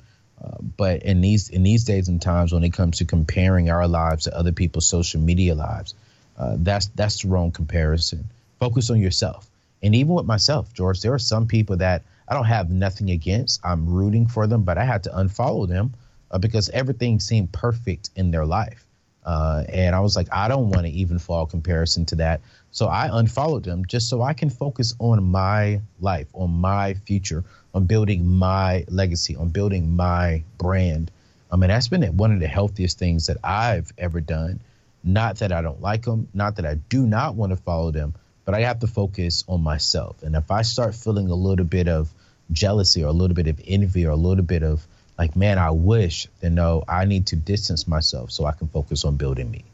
But 0.76 1.02
in 1.02 1.20
these 1.20 1.48
in 1.48 1.62
these 1.62 1.84
days 1.84 2.08
and 2.08 2.20
times, 2.20 2.52
when 2.52 2.64
it 2.64 2.72
comes 2.72 2.98
to 2.98 3.04
comparing 3.04 3.70
our 3.70 3.86
lives 3.86 4.24
to 4.24 4.36
other 4.36 4.52
people's 4.52 4.86
social 4.86 5.20
media 5.20 5.54
lives, 5.54 5.94
uh, 6.38 6.56
that's 6.58 6.86
that's 6.94 7.22
the 7.22 7.28
wrong 7.28 7.50
comparison. 7.52 8.24
Focus 8.58 8.90
on 8.90 9.00
yourself. 9.00 9.48
And 9.82 9.94
even 9.94 10.14
with 10.14 10.26
myself, 10.26 10.72
George, 10.72 11.00
there 11.02 11.12
are 11.12 11.18
some 11.18 11.46
people 11.46 11.76
that 11.76 12.02
I 12.26 12.34
don't 12.34 12.46
have 12.46 12.70
nothing 12.70 13.10
against. 13.10 13.60
I'm 13.64 13.86
rooting 13.86 14.26
for 14.26 14.46
them, 14.46 14.62
but 14.62 14.78
I 14.78 14.84
had 14.84 15.02
to 15.04 15.10
unfollow 15.10 15.68
them 15.68 15.94
uh, 16.30 16.38
because 16.38 16.70
everything 16.70 17.20
seemed 17.20 17.52
perfect 17.52 18.10
in 18.16 18.30
their 18.30 18.46
life. 18.46 18.83
Uh, 19.24 19.64
and 19.68 19.94
I 19.94 20.00
was 20.00 20.16
like, 20.16 20.28
I 20.32 20.48
don't 20.48 20.70
want 20.70 20.86
to 20.86 20.92
even 20.92 21.18
fall 21.18 21.46
comparison 21.46 22.04
to 22.06 22.16
that. 22.16 22.40
So 22.70 22.86
I 22.86 23.08
unfollowed 23.18 23.64
them 23.64 23.84
just 23.86 24.08
so 24.08 24.22
I 24.22 24.34
can 24.34 24.50
focus 24.50 24.94
on 24.98 25.22
my 25.24 25.80
life, 26.00 26.26
on 26.34 26.50
my 26.50 26.94
future, 26.94 27.44
on 27.74 27.86
building 27.86 28.26
my 28.26 28.84
legacy, 28.88 29.36
on 29.36 29.48
building 29.48 29.96
my 29.96 30.42
brand. 30.58 31.10
I 31.50 31.56
mean, 31.56 31.68
that's 31.68 31.88
been 31.88 32.02
one 32.16 32.32
of 32.32 32.40
the 32.40 32.48
healthiest 32.48 32.98
things 32.98 33.26
that 33.28 33.38
I've 33.44 33.92
ever 33.96 34.20
done. 34.20 34.60
Not 35.04 35.36
that 35.38 35.52
I 35.52 35.62
don't 35.62 35.80
like 35.80 36.02
them, 36.02 36.28
not 36.34 36.56
that 36.56 36.66
I 36.66 36.74
do 36.74 37.06
not 37.06 37.34
want 37.34 37.50
to 37.50 37.56
follow 37.56 37.90
them, 37.90 38.14
but 38.44 38.54
I 38.54 38.60
have 38.60 38.80
to 38.80 38.86
focus 38.86 39.44
on 39.48 39.62
myself. 39.62 40.22
And 40.22 40.34
if 40.34 40.50
I 40.50 40.62
start 40.62 40.94
feeling 40.94 41.30
a 41.30 41.34
little 41.34 41.64
bit 41.64 41.88
of 41.88 42.12
jealousy 42.52 43.04
or 43.04 43.08
a 43.08 43.12
little 43.12 43.34
bit 43.34 43.46
of 43.46 43.60
envy 43.66 44.06
or 44.06 44.10
a 44.10 44.16
little 44.16 44.44
bit 44.44 44.62
of 44.62 44.86
like, 45.18 45.36
man, 45.36 45.58
I 45.58 45.70
wish, 45.70 46.28
then 46.40 46.54
no, 46.54 46.84
I 46.88 47.04
need 47.04 47.26
to 47.28 47.36
distance 47.36 47.86
myself 47.86 48.32
so 48.32 48.46
I 48.46 48.52
can 48.52 48.68
focus 48.68 49.04
on 49.04 49.16
building 49.16 49.50
me. 49.50 49.64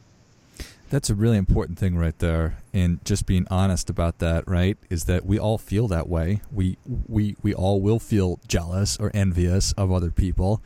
That's 0.91 1.09
a 1.09 1.15
really 1.15 1.37
important 1.37 1.79
thing 1.79 1.97
right 1.97 2.19
there, 2.19 2.59
and 2.75 3.03
just 3.05 3.25
being 3.25 3.47
honest 3.49 3.89
about 3.89 4.19
that. 4.19 4.49
Right, 4.49 4.77
is 4.91 5.05
that 5.05 5.25
we 5.25 5.39
all 5.39 5.57
feel 5.57 5.87
that 5.87 6.09
way. 6.09 6.41
We 6.53 6.79
we 7.07 7.37
we 7.43 7.55
all 7.55 7.81
will 7.81 8.01
feel 8.01 8.41
jealous 8.49 8.97
or 8.99 9.13
envious 9.15 9.71
of 9.75 9.93
other 9.93 10.11
people, 10.11 10.61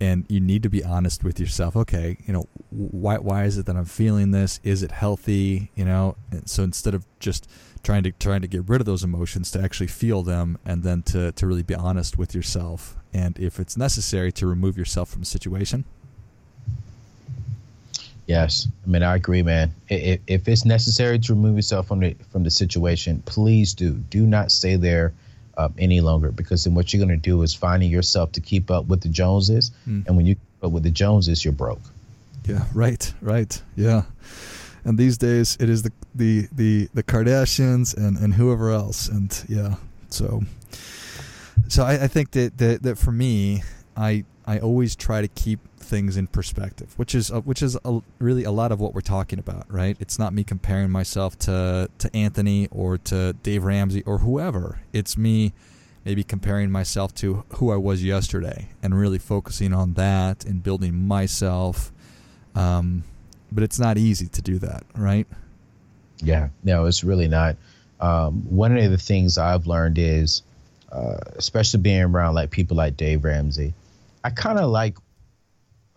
and 0.00 0.24
you 0.26 0.40
need 0.40 0.62
to 0.62 0.70
be 0.70 0.82
honest 0.82 1.22
with 1.22 1.38
yourself. 1.38 1.76
Okay, 1.76 2.16
you 2.26 2.32
know 2.32 2.48
why 2.70 3.18
why 3.18 3.44
is 3.44 3.58
it 3.58 3.66
that 3.66 3.76
I'm 3.76 3.84
feeling 3.84 4.30
this? 4.30 4.58
Is 4.64 4.82
it 4.82 4.90
healthy? 4.90 5.70
You 5.74 5.84
know, 5.84 6.16
and 6.30 6.48
so 6.48 6.62
instead 6.62 6.94
of 6.94 7.04
just 7.20 7.46
trying 7.82 8.02
to 8.04 8.12
trying 8.12 8.42
to 8.42 8.48
get 8.48 8.68
rid 8.68 8.80
of 8.80 8.86
those 8.86 9.04
emotions, 9.04 9.50
to 9.52 9.60
actually 9.62 9.88
feel 9.88 10.22
them, 10.22 10.58
and 10.64 10.82
then 10.82 11.02
to 11.04 11.32
to 11.32 11.46
really 11.46 11.62
be 11.62 11.74
honest 11.74 12.18
with 12.18 12.34
yourself, 12.34 12.96
and 13.12 13.38
if 13.38 13.58
it's 13.58 13.76
necessary 13.76 14.32
to 14.32 14.46
remove 14.46 14.76
yourself 14.76 15.10
from 15.10 15.22
a 15.22 15.26
situation 15.26 15.84
Yes, 18.26 18.68
I 18.86 18.88
mean 18.88 19.02
I 19.02 19.16
agree, 19.16 19.42
man. 19.42 19.74
If, 19.88 20.20
if 20.26 20.48
it's 20.48 20.64
necessary 20.64 21.18
to 21.18 21.34
remove 21.34 21.56
yourself 21.56 21.88
from 21.88 22.00
the 22.00 22.16
from 22.30 22.44
the 22.44 22.50
situation, 22.50 23.22
please 23.26 23.74
do. 23.74 23.92
Do 23.92 24.26
not 24.26 24.52
stay 24.52 24.76
there 24.76 25.12
uh, 25.56 25.68
any 25.76 26.00
longer 26.00 26.30
because 26.30 26.64
then 26.64 26.74
what 26.74 26.92
you're 26.92 27.04
going 27.04 27.20
to 27.20 27.22
do 27.30 27.42
is 27.42 27.54
finding 27.54 27.90
yourself 27.90 28.32
to 28.32 28.40
keep 28.40 28.70
up 28.70 28.86
with 28.86 29.02
the 29.02 29.08
Joneses, 29.08 29.72
mm. 29.88 30.06
and 30.06 30.16
when 30.16 30.26
you 30.26 30.36
keep 30.36 30.64
up 30.64 30.72
with 30.72 30.84
the 30.84 30.90
Joneses, 30.90 31.44
you're 31.44 31.52
broke. 31.52 31.82
Yeah, 32.46 32.64
right, 32.74 33.12
right, 33.20 33.60
yeah. 33.76 34.02
And 34.84 34.98
these 34.98 35.16
days, 35.16 35.56
it 35.60 35.68
is 35.68 35.82
the 35.82 35.92
the 36.14 36.48
the 36.52 36.88
the 36.94 37.02
Kardashians 37.02 37.96
and 37.96 38.16
and 38.16 38.34
whoever 38.34 38.70
else, 38.70 39.08
and 39.08 39.44
yeah. 39.48 39.76
So, 40.08 40.42
so 41.68 41.84
I, 41.84 42.04
I 42.04 42.06
think 42.08 42.32
that, 42.32 42.58
that 42.58 42.82
that 42.82 42.98
for 42.98 43.12
me, 43.12 43.62
I 43.96 44.24
I 44.46 44.58
always 44.58 44.96
try 44.96 45.20
to 45.20 45.28
keep 45.28 45.60
things 45.78 46.16
in 46.16 46.26
perspective, 46.26 46.94
which 46.96 47.14
is 47.14 47.30
uh, 47.30 47.40
which 47.40 47.62
is 47.62 47.76
a, 47.84 48.00
really 48.18 48.44
a 48.44 48.50
lot 48.50 48.72
of 48.72 48.80
what 48.80 48.94
we're 48.94 49.00
talking 49.00 49.38
about, 49.38 49.70
right? 49.70 49.96
It's 50.00 50.18
not 50.18 50.32
me 50.32 50.42
comparing 50.44 50.90
myself 50.90 51.38
to 51.40 51.88
to 51.98 52.16
Anthony 52.16 52.68
or 52.70 52.98
to 52.98 53.34
Dave 53.34 53.64
Ramsey 53.64 54.02
or 54.04 54.18
whoever. 54.18 54.80
It's 54.92 55.16
me 55.16 55.52
maybe 56.04 56.24
comparing 56.24 56.70
myself 56.70 57.14
to 57.14 57.44
who 57.54 57.70
I 57.70 57.76
was 57.76 58.02
yesterday 58.02 58.68
and 58.82 58.98
really 58.98 59.18
focusing 59.18 59.72
on 59.72 59.94
that 59.94 60.44
and 60.44 60.62
building 60.62 61.06
myself. 61.06 61.92
Um, 62.54 63.04
but 63.54 63.62
it's 63.62 63.78
not 63.78 63.98
easy 63.98 64.26
to 64.26 64.42
do 64.42 64.58
that, 64.58 64.84
right? 64.96 65.26
Yeah, 66.22 66.48
no, 66.62 66.86
it's 66.86 67.04
really 67.04 67.28
not. 67.28 67.56
Um, 68.00 68.42
one 68.48 68.76
of 68.76 68.90
the 68.90 68.98
things 68.98 69.38
I've 69.38 69.66
learned 69.66 69.98
is, 69.98 70.42
uh, 70.90 71.18
especially 71.36 71.80
being 71.80 72.02
around 72.02 72.34
like 72.34 72.50
people 72.50 72.76
like 72.76 72.96
Dave 72.96 73.24
Ramsey, 73.24 73.74
I 74.24 74.30
kind 74.30 74.58
of 74.58 74.70
like 74.70 74.96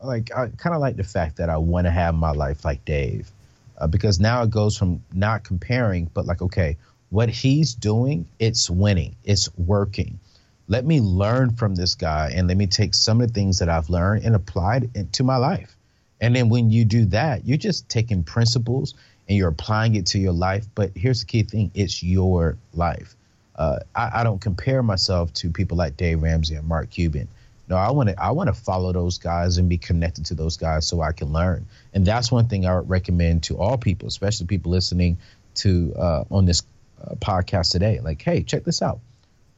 like 0.01 0.31
I 0.35 0.47
kind 0.57 0.75
of 0.75 0.81
like 0.81 0.97
the 0.97 1.03
fact 1.03 1.37
that 1.37 1.49
I 1.49 1.57
want 1.57 1.85
to 1.85 1.91
have 1.91 2.15
my 2.15 2.31
life 2.31 2.65
like 2.65 2.85
Dave, 2.85 3.31
uh, 3.77 3.87
because 3.87 4.19
now 4.19 4.43
it 4.43 4.49
goes 4.49 4.77
from 4.77 5.03
not 5.13 5.43
comparing, 5.43 6.09
but 6.13 6.25
like 6.25 6.41
okay, 6.41 6.77
what 7.09 7.29
he's 7.29 7.73
doing, 7.73 8.27
it's 8.39 8.69
winning, 8.69 9.15
it's 9.23 9.49
working. 9.57 10.19
Let 10.67 10.85
me 10.85 10.99
learn 10.99 11.51
from 11.55 11.75
this 11.75 11.95
guy, 11.95 12.33
and 12.35 12.47
let 12.47 12.57
me 12.57 12.67
take 12.67 12.93
some 12.93 13.21
of 13.21 13.27
the 13.27 13.33
things 13.33 13.59
that 13.59 13.69
I've 13.69 13.89
learned 13.89 14.25
and 14.25 14.35
apply 14.35 14.77
it 14.77 14.89
into 14.95 15.23
my 15.23 15.37
life. 15.37 15.75
And 16.21 16.35
then 16.35 16.49
when 16.49 16.69
you 16.69 16.85
do 16.85 17.05
that, 17.05 17.45
you're 17.45 17.57
just 17.57 17.89
taking 17.89 18.23
principles 18.23 18.93
and 19.27 19.37
you're 19.37 19.49
applying 19.49 19.95
it 19.95 20.05
to 20.07 20.19
your 20.19 20.33
life. 20.33 20.65
But 20.75 20.91
here's 20.95 21.21
the 21.21 21.25
key 21.25 21.43
thing: 21.43 21.71
it's 21.73 22.01
your 22.01 22.57
life. 22.73 23.15
Uh, 23.55 23.79
I, 23.95 24.21
I 24.21 24.23
don't 24.23 24.39
compare 24.39 24.83
myself 24.83 25.33
to 25.33 25.49
people 25.49 25.77
like 25.77 25.97
Dave 25.97 26.21
Ramsey 26.21 26.55
and 26.55 26.67
Mark 26.67 26.89
Cuban 26.89 27.27
no, 27.67 27.75
I 27.75 27.91
want 27.91 28.09
to 28.09 28.21
I 28.21 28.31
want 28.31 28.47
to 28.47 28.53
follow 28.53 28.91
those 28.93 29.17
guys 29.17 29.57
and 29.57 29.67
be 29.67 29.77
connected 29.77 30.25
to 30.27 30.35
those 30.35 30.57
guys 30.57 30.85
so 30.85 31.01
I 31.01 31.11
can 31.11 31.33
learn. 31.33 31.65
And 31.93 32.05
that's 32.05 32.31
one 32.31 32.47
thing 32.47 32.65
I 32.65 32.75
would 32.75 32.89
recommend 32.89 33.43
to 33.43 33.57
all 33.57 33.77
people, 33.77 34.07
especially 34.07 34.45
people 34.45 34.71
listening 34.71 35.17
to 35.55 35.93
uh, 35.97 36.23
on 36.29 36.45
this 36.45 36.61
uh, 37.03 37.15
podcast 37.15 37.71
today. 37.71 37.99
Like, 38.01 38.21
hey, 38.21 38.43
check 38.43 38.63
this 38.63 38.81
out. 38.81 38.99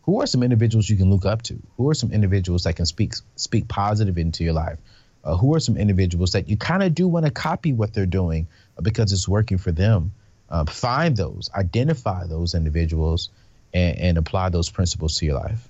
Who 0.04 0.22
are 0.22 0.28
some 0.28 0.42
individuals 0.42 0.90
you 0.90 0.96
can 0.96 1.10
look 1.10 1.26
up 1.26 1.42
to? 1.44 1.62
Who 1.76 1.90
are 1.90 1.94
some 1.94 2.14
individuals 2.14 2.64
that 2.64 2.78
can 2.78 2.86
speak 2.86 3.14
speak 3.36 3.68
positive 3.68 4.18
into 4.18 4.44
your 4.46 4.54
life? 4.54 4.80
Uh, 5.24 5.36
who 5.36 5.54
are 5.54 5.60
some 5.60 5.76
individuals 5.76 6.32
that 6.32 6.48
you 6.48 6.56
kind 6.56 6.84
of 6.84 6.96
do 6.96 7.08
want 7.08 7.26
to 7.26 7.32
copy 7.32 7.74
what 7.74 7.94
they're 7.94 8.06
doing 8.06 8.48
because 8.82 9.12
it's 9.12 9.28
working 9.28 9.58
for 9.58 9.72
them? 9.72 10.14
Uh, 10.50 10.64
find 10.66 11.18
those, 11.18 11.50
identify 11.54 12.26
those 12.26 12.56
individuals, 12.56 13.30
and, 13.74 13.98
and 13.98 14.18
apply 14.18 14.48
those 14.48 14.70
principles 14.70 15.16
to 15.16 15.26
your 15.26 15.36
life 15.36 15.68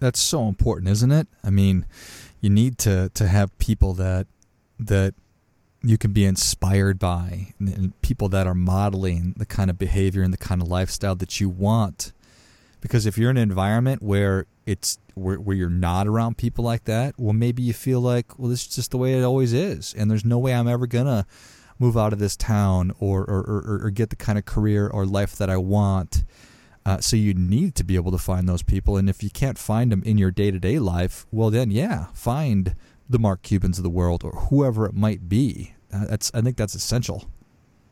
that's 0.00 0.18
so 0.18 0.48
important, 0.48 0.88
isn't 0.88 1.12
it? 1.12 1.28
I 1.44 1.50
mean, 1.50 1.86
you 2.40 2.50
need 2.50 2.78
to 2.78 3.10
to 3.14 3.28
have 3.28 3.56
people 3.58 3.94
that 3.94 4.26
that 4.80 5.14
you 5.82 5.96
can 5.96 6.12
be 6.12 6.24
inspired 6.24 6.98
by 6.98 7.54
and 7.60 7.98
people 8.02 8.28
that 8.30 8.46
are 8.46 8.54
modeling 8.54 9.34
the 9.36 9.46
kind 9.46 9.70
of 9.70 9.78
behavior 9.78 10.22
and 10.22 10.32
the 10.32 10.38
kind 10.38 10.60
of 10.60 10.68
lifestyle 10.68 11.14
that 11.16 11.40
you 11.40 11.48
want. 11.48 12.12
Because 12.80 13.06
if 13.06 13.16
you're 13.16 13.30
in 13.30 13.36
an 13.36 13.42
environment 13.42 14.02
where 14.02 14.46
it's 14.66 14.98
where, 15.14 15.36
where 15.38 15.56
you're 15.56 15.68
not 15.70 16.06
around 16.06 16.36
people 16.36 16.64
like 16.64 16.84
that, 16.84 17.14
well, 17.18 17.32
maybe 17.32 17.62
you 17.62 17.72
feel 17.72 18.00
like, 18.00 18.38
well, 18.38 18.48
this 18.48 18.62
is 18.62 18.74
just 18.74 18.90
the 18.90 18.98
way 18.98 19.14
it 19.14 19.22
always 19.22 19.52
is, 19.52 19.94
and 19.94 20.10
there's 20.10 20.24
no 20.24 20.38
way 20.38 20.54
I'm 20.54 20.68
ever 20.68 20.86
gonna 20.86 21.26
move 21.78 21.96
out 21.96 22.12
of 22.12 22.18
this 22.18 22.36
town 22.36 22.92
or 22.98 23.20
or, 23.22 23.40
or, 23.40 23.80
or 23.84 23.90
get 23.90 24.10
the 24.10 24.16
kind 24.16 24.38
of 24.38 24.44
career 24.44 24.88
or 24.88 25.06
life 25.06 25.36
that 25.36 25.50
I 25.50 25.56
want. 25.56 26.24
Uh, 26.86 26.98
so 26.98 27.14
you 27.14 27.34
need 27.34 27.74
to 27.74 27.84
be 27.84 27.94
able 27.94 28.10
to 28.10 28.18
find 28.18 28.48
those 28.48 28.62
people, 28.62 28.96
and 28.96 29.08
if 29.08 29.22
you 29.22 29.30
can't 29.30 29.58
find 29.58 29.92
them 29.92 30.02
in 30.04 30.18
your 30.18 30.30
day 30.30 30.50
to 30.50 30.58
day 30.58 30.78
life, 30.78 31.26
well 31.30 31.50
then 31.50 31.70
yeah, 31.70 32.06
find 32.14 32.74
the 33.08 33.18
Mark 33.18 33.42
Cubans 33.42 33.78
of 33.78 33.84
the 33.84 33.90
world 33.90 34.22
or 34.24 34.32
whoever 34.32 34.86
it 34.86 34.94
might 34.94 35.28
be. 35.28 35.74
Uh, 35.92 36.06
that's 36.06 36.30
I 36.32 36.40
think 36.40 36.56
that's 36.56 36.74
essential. 36.74 37.28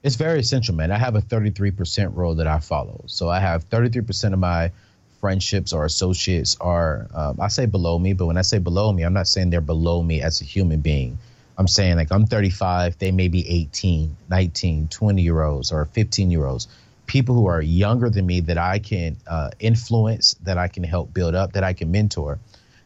It's 0.02 0.16
very 0.16 0.38
essential, 0.38 0.74
man. 0.74 0.92
I 0.92 0.98
have 0.98 1.16
a 1.16 1.20
33% 1.20 2.16
rule 2.16 2.36
that 2.36 2.46
I 2.46 2.60
follow. 2.60 3.02
So 3.06 3.28
I 3.28 3.40
have 3.40 3.68
33% 3.68 4.32
of 4.32 4.38
my 4.38 4.70
friendships 5.20 5.72
or 5.72 5.84
associates 5.84 6.56
are 6.60 7.08
um, 7.14 7.40
I 7.40 7.48
say 7.48 7.66
below 7.66 7.98
me, 7.98 8.12
but 8.12 8.26
when 8.26 8.36
I 8.36 8.42
say 8.42 8.58
below 8.58 8.92
me, 8.92 9.02
I'm 9.02 9.14
not 9.14 9.28
saying 9.28 9.50
they're 9.50 9.60
below 9.60 10.02
me 10.02 10.20
as 10.22 10.40
a 10.40 10.44
human 10.44 10.80
being. 10.80 11.18
I'm 11.56 11.68
saying 11.68 11.96
like 11.96 12.12
I'm 12.12 12.26
35, 12.26 12.98
they 12.98 13.10
may 13.10 13.28
be 13.28 13.48
18, 13.48 14.16
19, 14.30 14.88
20 14.88 15.22
year 15.22 15.42
olds 15.42 15.72
or 15.72 15.84
15 15.86 16.30
year 16.30 16.44
olds 16.44 16.68
people 17.08 17.34
who 17.34 17.46
are 17.46 17.60
younger 17.60 18.08
than 18.08 18.24
me 18.26 18.38
that 18.40 18.58
I 18.58 18.78
can 18.78 19.16
uh, 19.26 19.50
influence, 19.58 20.34
that 20.42 20.58
I 20.58 20.68
can 20.68 20.84
help 20.84 21.12
build 21.12 21.34
up, 21.34 21.54
that 21.54 21.64
I 21.64 21.72
can 21.72 21.90
mentor. 21.90 22.38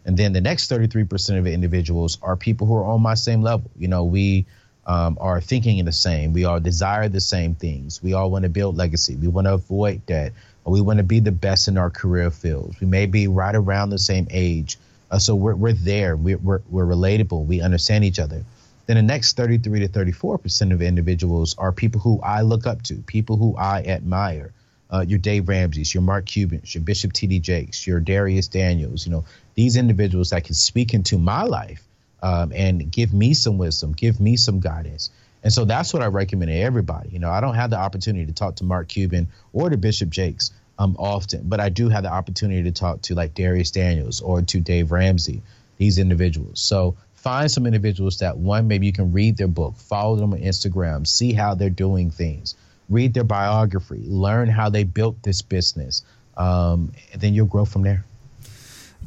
And 0.07 0.17
then 0.17 0.33
the 0.33 0.41
next 0.41 0.71
33% 0.71 1.39
of 1.39 1.47
individuals 1.47 2.19
are 2.23 2.37
people 2.37 2.67
who 2.67 2.75
are 2.77 2.85
on 2.85 3.03
my 3.03 3.15
same 3.15 3.43
level. 3.43 3.71
You 3.77 3.89
know, 3.89 4.05
we 4.05 4.47
um, 4.87 5.19
are 5.21 5.41
thinking 5.41 5.79
in 5.79 5.85
the 5.85 5.93
same, 5.93 6.33
we 6.33 6.45
all 6.45 6.59
desire 6.59 7.09
the 7.09 7.21
same 7.21 7.55
things. 7.55 8.03
We 8.03 8.15
all 8.15 8.31
want 8.31 8.45
to 8.45 8.49
build 8.49 8.77
legacy. 8.77 9.17
We 9.17 9.29
want 9.29 9.47
to 9.47 9.55
avoid 9.55 10.07
debt. 10.07 10.33
We 10.65 10.81
want 10.81 10.99
to 10.99 11.03
be 11.03 11.21
the 11.21 11.33
best 11.33 11.69
in 11.69 11.77
our 11.77 11.91
career 11.91 12.31
fields. 12.31 12.81
We 12.81 12.87
may 12.87 13.07
be 13.07 13.27
right 13.27 13.55
around 13.55 13.91
the 13.91 13.99
same 13.99 14.29
age. 14.31 14.79
Uh, 15.11 15.19
so 15.19 15.35
we're, 15.35 15.55
we're 15.55 15.73
there. 15.73 16.17
We're, 16.17 16.39
we're, 16.39 16.61
we're 16.71 16.87
relatable. 16.87 17.47
We 17.47 17.61
understand 17.61 18.05
each 18.05 18.19
other. 18.19 18.45
Then 18.87 18.97
the 18.97 19.03
next 19.03 19.37
33 19.37 19.81
to 19.81 19.89
34 19.89 20.39
percent 20.39 20.73
of 20.73 20.83
individuals 20.83 21.55
are 21.59 21.73
people 21.73 22.01
who 22.01 22.21
I 22.23 22.43
look 22.43 22.67
up 22.67 22.83
to, 22.85 22.95
people 23.07 23.37
who 23.37 23.57
I 23.57 23.83
admire. 23.83 24.53
Uh, 24.93 25.01
your 25.01 25.19
Dave 25.19 25.49
Ramsey's, 25.49 25.95
your 25.95 26.03
Mark 26.03 26.27
Cubans, 26.27 26.75
your 26.75 26.83
Bishop 26.83 27.15
T.D. 27.15 27.39
Jakes, 27.39 27.87
your 27.87 27.99
Dharius 27.99 28.51
Daniels. 28.51 29.07
You 29.07 29.13
know 29.13 29.25
these 29.55 29.77
individuals 29.77 30.31
that 30.31 30.45
can 30.45 30.55
speak 30.55 30.93
into 30.93 31.17
my 31.17 31.45
life 31.45 31.83
um, 32.23 32.53
and 32.55 32.91
give 32.91 33.13
me 33.15 33.33
some 33.33 33.57
wisdom, 33.57 33.93
give 33.93 34.21
me 34.21 34.37
some 34.37 34.61
guidance. 34.61 35.11
And 35.43 35.53
so 35.53 35.65
that's 35.65 35.93
what 35.93 36.03
I 36.03 36.07
recommend 36.07 36.51
to 36.51 36.57
everybody. 36.57 37.11
You 37.11 37.19
know, 37.19 37.31
I 37.31 37.41
don't 37.41 37.55
have 37.55 37.71
the 37.71 37.79
opportunity 37.79 38.27
to 38.27 38.33
talk 38.33 38.57
to 38.57 38.65
Mark 38.65 38.89
Cuban 38.89 39.29
or 39.53 39.71
to 39.71 39.77
Bishop 39.77 40.11
Jakes 40.11 40.53
um, 40.79 40.97
often, 40.99 41.43
but 41.49 41.61
I 41.61 41.69
do 41.69 41.89
have 41.89 42.05
the 42.05 42.13
opportunity 42.13 42.63
to 42.63 42.73
talk 42.73 43.03
to 43.03 43.15
like 43.15 43.35
Dharius 43.35 43.73
Daniels 43.73 44.21
or 44.21 44.43
to 44.43 44.61
Dave 44.61 44.93
Ramsey, 44.93 45.43
these 45.79 45.99
individuals. 45.99 46.61
So 46.61 46.97
find 47.23 47.49
some 47.49 47.67
individuals 47.67 48.19
that 48.19 48.37
one 48.37 48.67
maybe 48.67 48.85
you 48.85 48.93
can 48.93 49.13
read 49.13 49.37
their 49.37 49.47
book 49.47 49.77
follow 49.77 50.17
them 50.17 50.33
on 50.33 50.41
instagram 50.41 51.07
see 51.07 51.33
how 51.33 51.55
they're 51.55 51.71
doing 51.71 52.11
things 52.11 52.57
read 52.89 53.15
their 53.15 53.23
biography 53.23 54.03
learn 54.07 54.49
how 54.49 54.69
they 54.69 54.83
built 54.83 55.23
this 55.23 55.41
business 55.41 56.03
um, 56.37 56.93
and 57.13 57.21
then 57.23 57.33
you'll 57.33 57.47
grow 57.47 57.65
from 57.65 57.83
there 57.83 58.05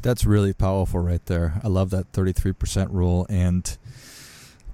that's 0.00 0.24
really 0.24 0.54
powerful 0.54 0.98
right 0.98 1.26
there 1.26 1.60
i 1.62 1.68
love 1.68 1.90
that 1.90 2.10
33% 2.12 2.88
rule 2.90 3.26
and 3.28 3.76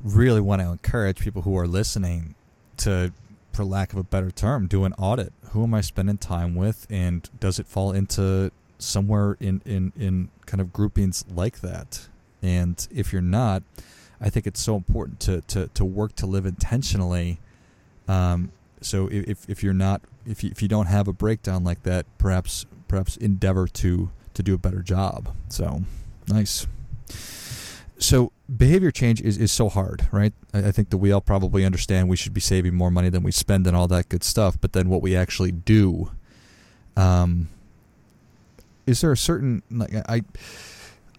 really 0.03 0.41
want 0.41 0.61
to 0.61 0.69
encourage 0.69 1.19
people 1.19 1.43
who 1.43 1.57
are 1.57 1.67
listening 1.67 2.35
to 2.77 3.13
for 3.53 3.65
lack 3.65 3.93
of 3.93 3.99
a 3.99 4.03
better 4.03 4.31
term 4.31 4.67
do 4.67 4.85
an 4.85 4.95
audit 4.95 5.33
who 5.51 5.63
am 5.63 5.75
i 5.75 5.81
spending 5.81 6.17
time 6.17 6.55
with 6.55 6.87
and 6.89 7.29
does 7.39 7.59
it 7.59 7.67
fall 7.67 7.93
into 7.93 8.51
somewhere 8.79 9.37
in 9.39 9.61
in 9.67 9.93
in 9.97 10.29
kind 10.47 10.61
of 10.61 10.73
groupings 10.73 11.25
like 11.33 11.61
that 11.61 12.09
and 12.43 12.87
if 12.91 13.13
you're 13.13 13.23
not, 13.23 13.63
I 14.21 14.29
think 14.29 14.47
it's 14.47 14.61
so 14.61 14.77
important 14.77 15.21
to 15.21 15.41
to, 15.43 15.69
to 15.69 15.85
work 15.85 16.15
to 16.17 16.27
live 16.27 16.45
intentionally. 16.45 17.39
Um, 18.09 18.51
so 18.81 19.09
if, 19.11 19.49
if 19.49 19.63
you're 19.63 19.73
not 19.73 20.03
if 20.27 20.43
you, 20.43 20.51
if 20.51 20.61
you 20.61 20.69
don't 20.69 20.87
have 20.87 21.07
a 21.07 21.13
breakdown 21.13 21.63
like 21.63 21.85
that, 21.85 22.05
perhaps 22.19 22.67
perhaps 22.89 23.17
endeavor 23.17 23.69
to 23.69 24.11
to 24.35 24.43
do 24.43 24.55
a 24.55 24.59
better 24.59 24.83
job. 24.83 25.35
So 25.49 25.83
nice. 26.29 26.67
So 28.03 28.33
behavior 28.55 28.91
change 28.91 29.21
is, 29.21 29.39
is 29.39 29.53
so 29.53 29.69
hard, 29.69 30.07
right? 30.11 30.33
I, 30.53 30.69
I 30.69 30.73
think 30.73 30.91
that 30.91 30.99
we 30.99 31.13
all 31.13 31.21
probably 31.21 31.65
understand 31.65 32.09
we 32.09 32.17
should 32.17 32.35
be 32.35 32.41
saving 32.41 32.75
more 32.75 32.91
money 32.91 33.09
than 33.09 33.23
we 33.23 33.33
spend 33.33 33.67
and 33.67 33.77
all 33.77 33.89
that 33.89 34.09
good 34.09 34.25
stuff. 34.25 34.61
But 34.61 34.73
then 34.73 34.89
what 34.89 35.03
we 35.03 35.17
actually 35.17 35.53
do, 35.53 36.11
um, 36.97 37.49
is 38.87 39.01
there 39.01 39.13
a 39.13 39.17
certain 39.17 39.63
like 39.71 39.95
I 40.09 40.23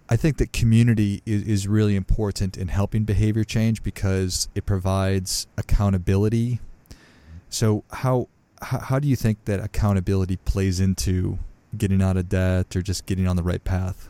I 0.08 0.16
think 0.16 0.36
that 0.36 0.52
community 0.52 1.22
is, 1.24 1.42
is 1.42 1.66
really 1.66 1.96
important 1.96 2.58
in 2.58 2.68
helping 2.68 3.04
behavior 3.04 3.44
change 3.44 3.82
because 3.82 4.48
it 4.54 4.66
provides 4.66 5.46
accountability. 5.56 6.60
So 7.48 7.84
how 7.90 8.28
how 8.60 8.98
do 8.98 9.08
you 9.08 9.16
think 9.16 9.44
that 9.46 9.60
accountability 9.60 10.36
plays 10.36 10.80
into 10.80 11.38
getting 11.76 12.02
out 12.02 12.16
of 12.16 12.28
debt 12.28 12.76
or 12.76 12.82
just 12.82 13.06
getting 13.06 13.26
on 13.26 13.36
the 13.36 13.42
right 13.42 13.64
path? 13.64 14.08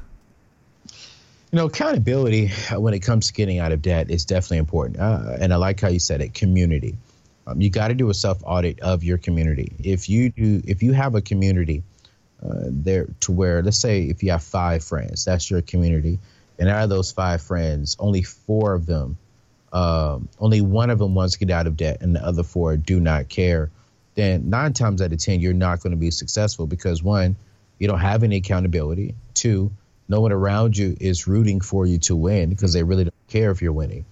You 1.55 1.61
know, 1.61 1.67
accountability 1.67 2.49
when 2.77 2.95
it 2.95 2.99
comes 2.99 3.29
to 3.29 3.33
getting 3.33 3.61
out 3.61 3.71
of 3.71 3.81
debt 3.81 4.11
is 4.11 4.25
definitely 4.25 4.57
important. 4.57 4.99
Uh, 4.99 5.37
and 5.39 5.53
I 5.53 5.57
like 5.57 5.81
how 5.81 5.87
you 5.87 6.01
said 6.01 6.21
it, 6.21 6.35
community. 6.35 6.97
Um, 7.47 7.61
you 7.61 7.71
got 7.71 7.89
to 7.89 7.95
do 7.95 8.11
a 8.11 8.15
self 8.15 8.43
audit 8.43 8.81
of 8.81 9.05
your 9.05 9.19
community. 9.19 9.73
If 9.79 10.09
you 10.09 10.31
do, 10.31 10.61
if 10.67 10.83
you 10.83 10.93
have 10.95 11.15
a 11.15 11.23
community 11.23 11.85
uh, 12.43 12.65
there 12.71 13.07
to 13.21 13.31
where, 13.31 13.63
let's 13.63 13.79
say, 13.79 14.03
if 14.03 14.25
you 14.25 14.33
have 14.33 14.43
five 14.43 14.83
friends, 14.83 15.25
that's 15.25 15.49
your 15.49 15.63
community, 15.63 16.19
and 16.59 16.69
out 16.69 16.83
of 16.83 16.91
those 16.91 17.13
five 17.13 17.41
friends, 17.41 17.95
only 18.01 18.23
four 18.25 18.75
of 18.75 18.87
them, 18.87 19.17
um, 19.73 20.29
only 20.41 20.61
one 20.61 20.91
of 20.91 20.99
them 20.99 21.15
wants 21.15 21.35
to 21.35 21.39
get 21.39 21.51
out 21.53 21.69
of 21.69 21.77
debt, 21.77 21.99
and 22.01 22.17
the 22.17 22.27
other 22.27 22.43
four 22.43 22.77
do 22.77 22.99
not 22.99 23.29
care. 23.29 23.71
Then 24.17 24.51
nine 24.51 24.73
times 24.73 25.01
out 25.01 25.13
of 25.13 25.19
ten, 25.19 25.39
you're 25.39 25.53
not 25.53 25.85
going 25.85 25.93
to 25.93 25.97
be 25.97 26.11
successful 26.11 26.67
because 26.67 27.01
one, 27.01 27.37
you 27.79 27.87
don't 27.87 28.01
have 28.01 28.25
any 28.25 28.39
accountability. 28.39 29.15
Two, 29.35 29.71
no 30.09 30.21
one 30.21 30.33
around 30.33 30.77
you 30.77 30.97
is 31.01 31.27
rooting 31.27 31.61
for 31.61 31.87
you 31.87 31.99
to 31.99 32.17
win 32.17 32.51
because 32.51 32.73
they 32.73 32.83
really 32.83 33.05
don't 33.05 33.29
care 33.29 33.51
if 33.51 33.63
you're 33.63 33.73
winning. 33.73 34.05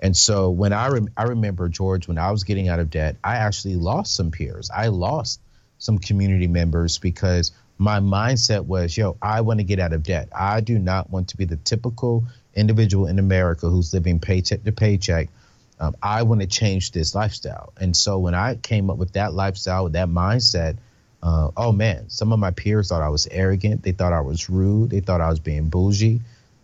And 0.00 0.16
so 0.16 0.50
when 0.50 0.72
I 0.72 0.90
I 1.16 1.24
remember 1.24 1.68
George 1.68 2.08
when 2.08 2.18
I 2.18 2.30
was 2.30 2.44
getting 2.44 2.68
out 2.68 2.80
of 2.80 2.90
debt, 2.90 3.16
I 3.24 3.36
actually 3.36 3.76
lost 3.76 4.14
some 4.14 4.30
peers. 4.30 4.70
I 4.70 4.88
lost 4.88 5.40
some 5.78 5.98
community 5.98 6.46
members 6.46 6.98
because 6.98 7.52
my 7.78 8.00
mindset 8.00 8.64
was, 8.64 8.96
yo, 8.96 9.16
I 9.20 9.42
want 9.42 9.60
to 9.60 9.64
get 9.64 9.80
out 9.80 9.92
of 9.92 10.02
debt. 10.02 10.28
I 10.34 10.60
do 10.60 10.78
not 10.78 11.10
want 11.10 11.28
to 11.28 11.36
be 11.36 11.44
the 11.44 11.56
typical 11.56 12.24
individual 12.54 13.06
in 13.06 13.18
America 13.18 13.68
who's 13.68 13.92
living 13.92 14.18
paycheck 14.18 14.64
to 14.64 14.72
paycheck. 14.72 15.28
Um, 15.78 15.94
I 16.02 16.22
want 16.22 16.40
to 16.40 16.46
change 16.46 16.92
this 16.92 17.14
lifestyle. 17.14 17.72
And 17.78 17.94
so 17.94 18.18
when 18.18 18.34
I 18.34 18.54
came 18.54 18.88
up 18.88 18.96
with 18.96 19.12
that 19.12 19.34
lifestyle, 19.34 19.84
with 19.84 19.92
that 19.92 20.08
mindset, 20.08 20.78
uh, 21.26 21.50
oh 21.56 21.72
man, 21.72 22.08
some 22.08 22.32
of 22.32 22.38
my 22.38 22.52
peers 22.52 22.88
thought 22.88 23.02
I 23.02 23.08
was 23.08 23.26
arrogant. 23.28 23.82
They 23.82 23.90
thought 23.90 24.12
I 24.12 24.20
was 24.20 24.48
rude. 24.48 24.90
They 24.90 25.00
thought 25.00 25.20
I 25.20 25.28
was 25.28 25.40
being 25.40 25.68
bougie. 25.68 26.20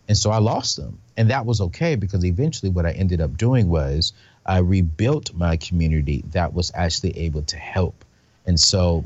And 0.07 0.17
so 0.17 0.31
I 0.31 0.37
lost 0.37 0.77
them. 0.77 0.99
And 1.17 1.31
that 1.31 1.45
was 1.45 1.59
okay 1.59 1.95
because 1.97 2.23
eventually 2.23 2.69
what 2.69 2.85
I 2.85 2.91
ended 2.91 3.19
up 3.19 3.35
doing 3.35 3.67
was 3.67 4.13
I 4.45 4.59
rebuilt 4.59 5.33
my 5.33 5.57
community 5.57 6.23
that 6.31 6.53
was 6.53 6.71
actually 6.73 7.17
able 7.19 7.41
to 7.43 7.57
help. 7.57 8.05
And 8.45 8.57
so 8.57 9.05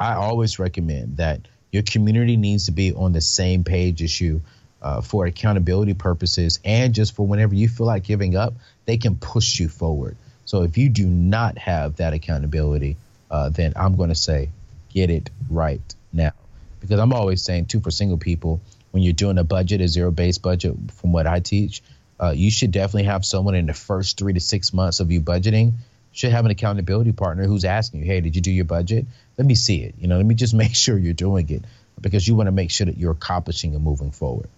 I 0.00 0.14
always 0.14 0.58
recommend 0.58 1.18
that 1.18 1.46
your 1.70 1.84
community 1.84 2.36
needs 2.36 2.66
to 2.66 2.72
be 2.72 2.92
on 2.92 3.12
the 3.12 3.20
same 3.20 3.62
page 3.62 4.02
as 4.02 4.20
you 4.20 4.42
uh, 4.82 5.02
for 5.02 5.24
accountability 5.24 5.94
purposes 5.94 6.58
and 6.64 6.92
just 6.92 7.14
for 7.14 7.24
whenever 7.24 7.54
you 7.54 7.68
feel 7.68 7.86
like 7.86 8.02
giving 8.02 8.34
up, 8.34 8.54
they 8.86 8.96
can 8.96 9.14
push 9.14 9.60
you 9.60 9.68
forward. 9.68 10.16
So 10.46 10.64
if 10.64 10.76
you 10.78 10.88
do 10.88 11.06
not 11.06 11.58
have 11.58 11.96
that 11.96 12.12
accountability, 12.12 12.96
uh, 13.32 13.48
then 13.48 13.72
I'm 13.74 13.96
going 13.96 14.10
to 14.10 14.14
say 14.14 14.50
get 14.90 15.10
it 15.10 15.30
right 15.50 15.80
now. 16.12 16.32
Because 16.80 17.00
I'm 17.00 17.12
always 17.12 17.42
saying, 17.42 17.66
too, 17.66 17.80
for 17.80 17.90
single 17.90 18.18
people, 18.18 18.60
when 18.90 19.02
you're 19.02 19.12
doing 19.12 19.38
a 19.38 19.44
budget, 19.44 19.80
a 19.80 19.88
zero 19.88 20.10
based 20.10 20.42
budget, 20.42 20.76
from 20.92 21.12
what 21.12 21.26
I 21.26 21.40
teach, 21.40 21.82
uh, 22.20 22.30
you 22.30 22.50
should 22.50 22.70
definitely 22.70 23.04
have 23.04 23.24
someone 23.24 23.54
in 23.54 23.66
the 23.66 23.74
first 23.74 24.18
three 24.18 24.34
to 24.34 24.40
six 24.40 24.72
months 24.72 25.00
of 25.00 25.10
you 25.10 25.20
budgeting 25.20 25.72
should 26.12 26.30
have 26.30 26.44
an 26.44 26.50
accountability 26.50 27.12
partner 27.12 27.44
who's 27.44 27.64
asking 27.64 28.00
you, 28.00 28.06
hey, 28.06 28.20
did 28.20 28.36
you 28.36 28.42
do 28.42 28.52
your 28.52 28.66
budget? 28.66 29.06
Let 29.38 29.46
me 29.46 29.54
see 29.54 29.82
it. 29.82 29.94
You 29.98 30.08
know, 30.08 30.18
let 30.18 30.26
me 30.26 30.34
just 30.34 30.54
make 30.64 30.74
sure 30.74 30.98
you're 30.98 31.14
doing 31.14 31.48
it 31.48 31.64
because 32.00 32.26
you 32.26 32.34
want 32.34 32.48
to 32.48 32.52
make 32.52 32.70
sure 32.70 32.86
that 32.86 32.98
you're 32.98 33.12
accomplishing 33.12 33.74
and 33.74 33.82
moving 33.82 34.10
forward. 34.10 34.48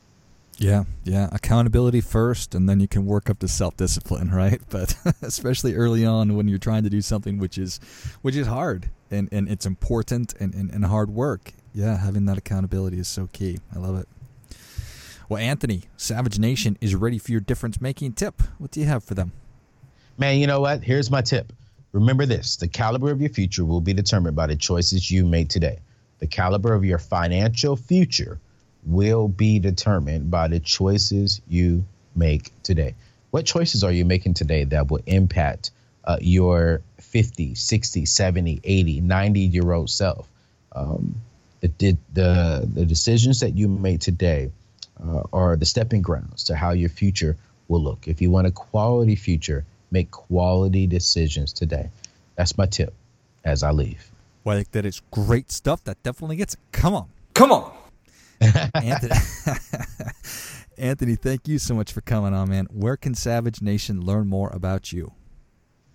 Yeah, 0.58 0.84
yeah. 1.02 1.28
Accountability 1.32 2.00
first, 2.00 2.54
and 2.54 2.68
then 2.68 2.80
you 2.80 2.88
can 2.88 3.06
work 3.06 3.28
up 3.28 3.40
to 3.40 3.48
self 3.48 3.76
discipline, 3.76 4.30
right? 4.32 4.60
But 4.70 4.96
especially 5.22 5.74
early 5.74 6.04
on 6.04 6.36
when 6.36 6.48
you're 6.48 6.58
trying 6.58 6.84
to 6.84 6.90
do 6.90 7.00
something 7.00 7.38
which 7.38 7.58
is 7.58 7.80
which 8.22 8.36
is 8.36 8.46
hard 8.46 8.90
and, 9.10 9.28
and 9.32 9.48
it's 9.48 9.66
important 9.66 10.34
and, 10.40 10.54
and, 10.54 10.70
and 10.70 10.84
hard 10.84 11.10
work. 11.10 11.52
Yeah, 11.72 11.96
having 11.96 12.26
that 12.26 12.38
accountability 12.38 12.98
is 12.98 13.08
so 13.08 13.28
key. 13.32 13.58
I 13.74 13.78
love 13.78 13.98
it. 13.98 14.08
Well, 15.28 15.42
Anthony, 15.42 15.84
Savage 15.96 16.38
Nation 16.38 16.76
is 16.80 16.94
ready 16.94 17.18
for 17.18 17.32
your 17.32 17.40
difference 17.40 17.80
making 17.80 18.12
tip. 18.12 18.42
What 18.58 18.70
do 18.70 18.80
you 18.80 18.86
have 18.86 19.02
for 19.02 19.14
them? 19.14 19.32
Man, 20.18 20.38
you 20.38 20.46
know 20.46 20.60
what? 20.60 20.84
Here's 20.84 21.10
my 21.10 21.22
tip. 21.22 21.52
Remember 21.92 22.26
this 22.26 22.56
the 22.56 22.68
caliber 22.68 23.10
of 23.10 23.20
your 23.20 23.30
future 23.30 23.64
will 23.64 23.80
be 23.80 23.92
determined 23.92 24.36
by 24.36 24.46
the 24.46 24.56
choices 24.56 25.10
you 25.10 25.24
make 25.24 25.48
today. 25.48 25.78
The 26.18 26.26
caliber 26.26 26.74
of 26.74 26.84
your 26.84 26.98
financial 26.98 27.76
future 27.76 28.40
will 28.86 29.28
be 29.28 29.58
determined 29.58 30.30
by 30.30 30.48
the 30.48 30.60
choices 30.60 31.40
you 31.48 31.84
make 32.14 32.52
today. 32.62 32.94
What 33.30 33.46
choices 33.46 33.82
are 33.82 33.92
you 33.92 34.04
making 34.04 34.34
today 34.34 34.64
that 34.64 34.90
will 34.90 35.00
impact 35.06 35.70
uh, 36.04 36.18
your 36.20 36.82
50, 36.98 37.54
60, 37.54 38.06
70, 38.06 38.60
80, 38.62 39.00
90 39.00 39.40
year 39.40 39.72
old 39.72 39.90
self? 39.90 40.28
Um, 40.72 41.16
the, 41.60 41.96
the, 42.12 42.68
the 42.72 42.84
decisions 42.84 43.40
that 43.40 43.56
you 43.56 43.68
make 43.68 44.00
today 44.00 44.50
uh, 45.02 45.22
are 45.32 45.56
the 45.56 45.64
stepping 45.64 46.02
grounds 46.02 46.44
to 46.44 46.56
how 46.56 46.72
your 46.72 46.90
future 46.90 47.36
will 47.68 47.82
look. 47.82 48.06
If 48.06 48.20
you 48.20 48.30
want 48.30 48.46
a 48.46 48.50
quality 48.50 49.16
future, 49.16 49.64
make 49.90 50.10
quality 50.10 50.86
decisions 50.86 51.52
today. 51.52 51.88
That's 52.36 52.58
my 52.58 52.66
tip 52.66 52.92
as 53.44 53.62
I 53.62 53.70
leave. 53.70 54.10
Well, 54.44 54.56
I 54.56 54.58
think 54.58 54.72
that 54.72 54.84
is 54.84 55.00
great 55.10 55.50
stuff. 55.50 55.82
That 55.84 56.02
definitely 56.02 56.36
gets 56.36 56.54
it. 56.54 56.60
Come 56.72 56.94
on. 56.94 57.08
Come 57.32 57.50
on. 57.50 57.73
Anthony, 58.40 59.14
Anthony, 60.78 61.16
thank 61.16 61.48
you 61.48 61.58
so 61.58 61.74
much 61.74 61.92
for 61.92 62.00
coming 62.00 62.34
on, 62.34 62.50
man. 62.50 62.66
Where 62.70 62.96
can 62.96 63.14
Savage 63.14 63.62
Nation 63.62 64.00
learn 64.00 64.28
more 64.28 64.50
about 64.50 64.92
you? 64.92 65.12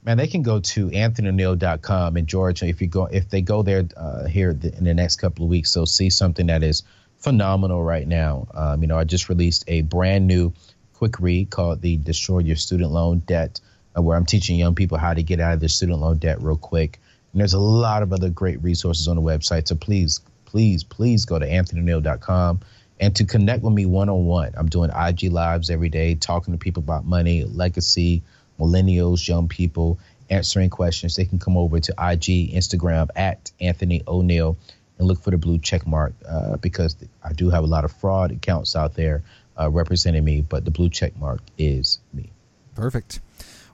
Man, 0.03 0.17
they 0.17 0.27
can 0.27 0.43
go 0.43 0.61
to 0.61 0.89
anthonyoneal.com 0.89 2.15
in 2.15 2.25
Georgia 2.25 2.67
If 2.67 2.81
you 2.81 2.87
go, 2.87 3.05
if 3.05 3.29
they 3.29 3.41
go 3.41 3.63
there 3.63 3.83
uh, 3.97 4.27
here 4.27 4.51
in 4.51 4.83
the 4.83 4.93
next 4.93 5.17
couple 5.17 5.43
of 5.43 5.49
weeks, 5.49 5.73
they'll 5.73 5.85
see 5.85 6.09
something 6.09 6.47
that 6.47 6.63
is 6.63 6.83
phenomenal 7.17 7.83
right 7.83 8.07
now. 8.07 8.47
Um, 8.53 8.81
you 8.81 8.87
know, 8.87 8.97
I 8.97 9.03
just 9.03 9.27
released 9.27 9.65
a 9.67 9.81
brand 9.81 10.25
new 10.25 10.53
quick 10.93 11.19
read 11.19 11.49
called 11.49 11.81
"The 11.81 11.97
Destroy 11.97 12.39
Your 12.39 12.55
Student 12.55 12.91
Loan 12.91 13.19
Debt," 13.19 13.59
uh, 13.97 14.01
where 14.01 14.15
I'm 14.15 14.25
teaching 14.25 14.57
young 14.57 14.75
people 14.75 14.97
how 14.97 15.13
to 15.13 15.21
get 15.21 15.41
out 15.41 15.53
of 15.53 15.59
their 15.59 15.69
student 15.69 15.99
loan 15.99 16.17
debt 16.17 16.41
real 16.41 16.57
quick. 16.57 16.99
And 17.33 17.41
there's 17.41 17.53
a 17.53 17.59
lot 17.59 18.01
of 18.01 18.13
other 18.13 18.29
great 18.29 18.61
resources 18.63 19.07
on 19.07 19.15
the 19.15 19.21
website. 19.21 19.67
So 19.67 19.75
please 19.75 20.21
please, 20.49 20.83
please 20.83 21.25
go 21.25 21.37
to 21.37 21.47
anthonyoneal.com 21.47 22.61
and 22.99 23.15
to 23.15 23.23
connect 23.23 23.63
with 23.63 23.73
me 23.73 23.85
one 23.85 24.09
on 24.09 24.25
one. 24.25 24.51
I'm 24.57 24.67
doing 24.67 24.89
IG 24.89 25.31
lives 25.31 25.69
every 25.69 25.89
day, 25.89 26.15
talking 26.15 26.53
to 26.53 26.57
people 26.57 26.81
about 26.81 27.05
money, 27.05 27.43
legacy, 27.45 28.23
millennials, 28.59 29.25
young 29.27 29.47
people, 29.47 29.99
answering 30.29 30.69
questions. 30.69 31.15
They 31.15 31.25
can 31.25 31.39
come 31.39 31.55
over 31.55 31.79
to 31.79 31.91
IG, 31.91 32.53
Instagram 32.53 33.09
at 33.15 33.51
Anthony 33.61 34.01
O'Neal 34.07 34.57
and 34.97 35.07
look 35.07 35.21
for 35.21 35.31
the 35.31 35.37
blue 35.37 35.59
check 35.59 35.85
mark 35.85 36.13
uh, 36.27 36.57
because 36.57 36.95
I 37.23 37.33
do 37.33 37.49
have 37.49 37.63
a 37.63 37.67
lot 37.67 37.85
of 37.85 37.91
fraud 37.91 38.31
accounts 38.31 38.75
out 38.75 38.95
there 38.95 39.23
uh, 39.59 39.69
representing 39.69 40.23
me, 40.23 40.41
but 40.41 40.65
the 40.65 40.71
blue 40.71 40.89
check 40.89 41.15
mark 41.17 41.41
is 41.57 41.99
me. 42.11 42.31
Perfect. 42.75 43.19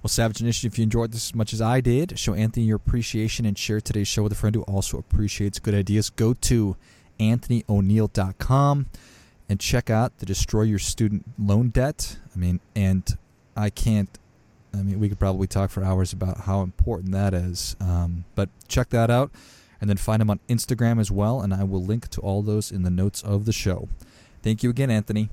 Well, 0.05 0.09
Savage 0.09 0.39
Nation, 0.43 0.67
if 0.67 0.77
you 0.77 0.83
enjoyed 0.83 1.13
this 1.13 1.29
as 1.29 1.33
much 1.33 1.51
as 1.51 1.63
I 1.63 1.81
did, 1.81 2.19
show 2.19 2.35
Anthony 2.35 2.67
your 2.67 2.75
appreciation 2.75 3.43
and 3.43 3.57
share 3.57 3.81
today's 3.81 4.07
show 4.07 4.21
with 4.21 4.31
a 4.33 4.35
friend 4.35 4.55
who 4.55 4.61
also 4.61 4.99
appreciates 4.99 5.57
good 5.57 5.73
ideas. 5.73 6.11
Go 6.11 6.35
to 6.35 6.77
anthonyoneal.com 7.19 8.85
and 9.49 9.59
check 9.59 9.89
out 9.89 10.15
the 10.19 10.27
Destroy 10.27 10.61
Your 10.61 10.77
Student 10.77 11.25
Loan 11.39 11.69
Debt. 11.69 12.19
I 12.35 12.37
mean, 12.37 12.59
and 12.75 13.17
I 13.57 13.71
can't, 13.71 14.19
I 14.75 14.83
mean, 14.83 14.99
we 14.99 15.09
could 15.09 15.17
probably 15.17 15.47
talk 15.47 15.71
for 15.71 15.83
hours 15.83 16.13
about 16.13 16.41
how 16.41 16.61
important 16.61 17.11
that 17.13 17.33
is. 17.33 17.75
Um, 17.79 18.25
but 18.35 18.49
check 18.67 18.91
that 18.91 19.09
out 19.09 19.31
and 19.81 19.89
then 19.89 19.97
find 19.97 20.21
him 20.21 20.29
on 20.29 20.39
Instagram 20.47 20.99
as 20.99 21.09
well. 21.09 21.41
And 21.41 21.51
I 21.51 21.63
will 21.63 21.83
link 21.83 22.09
to 22.09 22.21
all 22.21 22.43
those 22.43 22.71
in 22.71 22.83
the 22.83 22.91
notes 22.91 23.23
of 23.23 23.45
the 23.45 23.53
show. 23.53 23.89
Thank 24.43 24.61
you 24.61 24.69
again, 24.69 24.91
Anthony. 24.91 25.31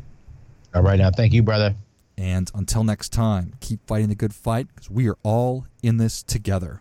All 0.74 0.80
right, 0.80 0.98
now. 0.98 1.11
Thank 1.11 1.35
you, 1.35 1.42
brother. 1.42 1.74
And 2.22 2.52
until 2.54 2.85
next 2.85 3.08
time, 3.08 3.54
keep 3.58 3.85
fighting 3.85 4.08
the 4.08 4.14
good 4.14 4.32
fight 4.32 4.68
because 4.68 4.88
we 4.88 5.08
are 5.08 5.16
all 5.24 5.66
in 5.82 5.96
this 5.96 6.22
together. 6.22 6.80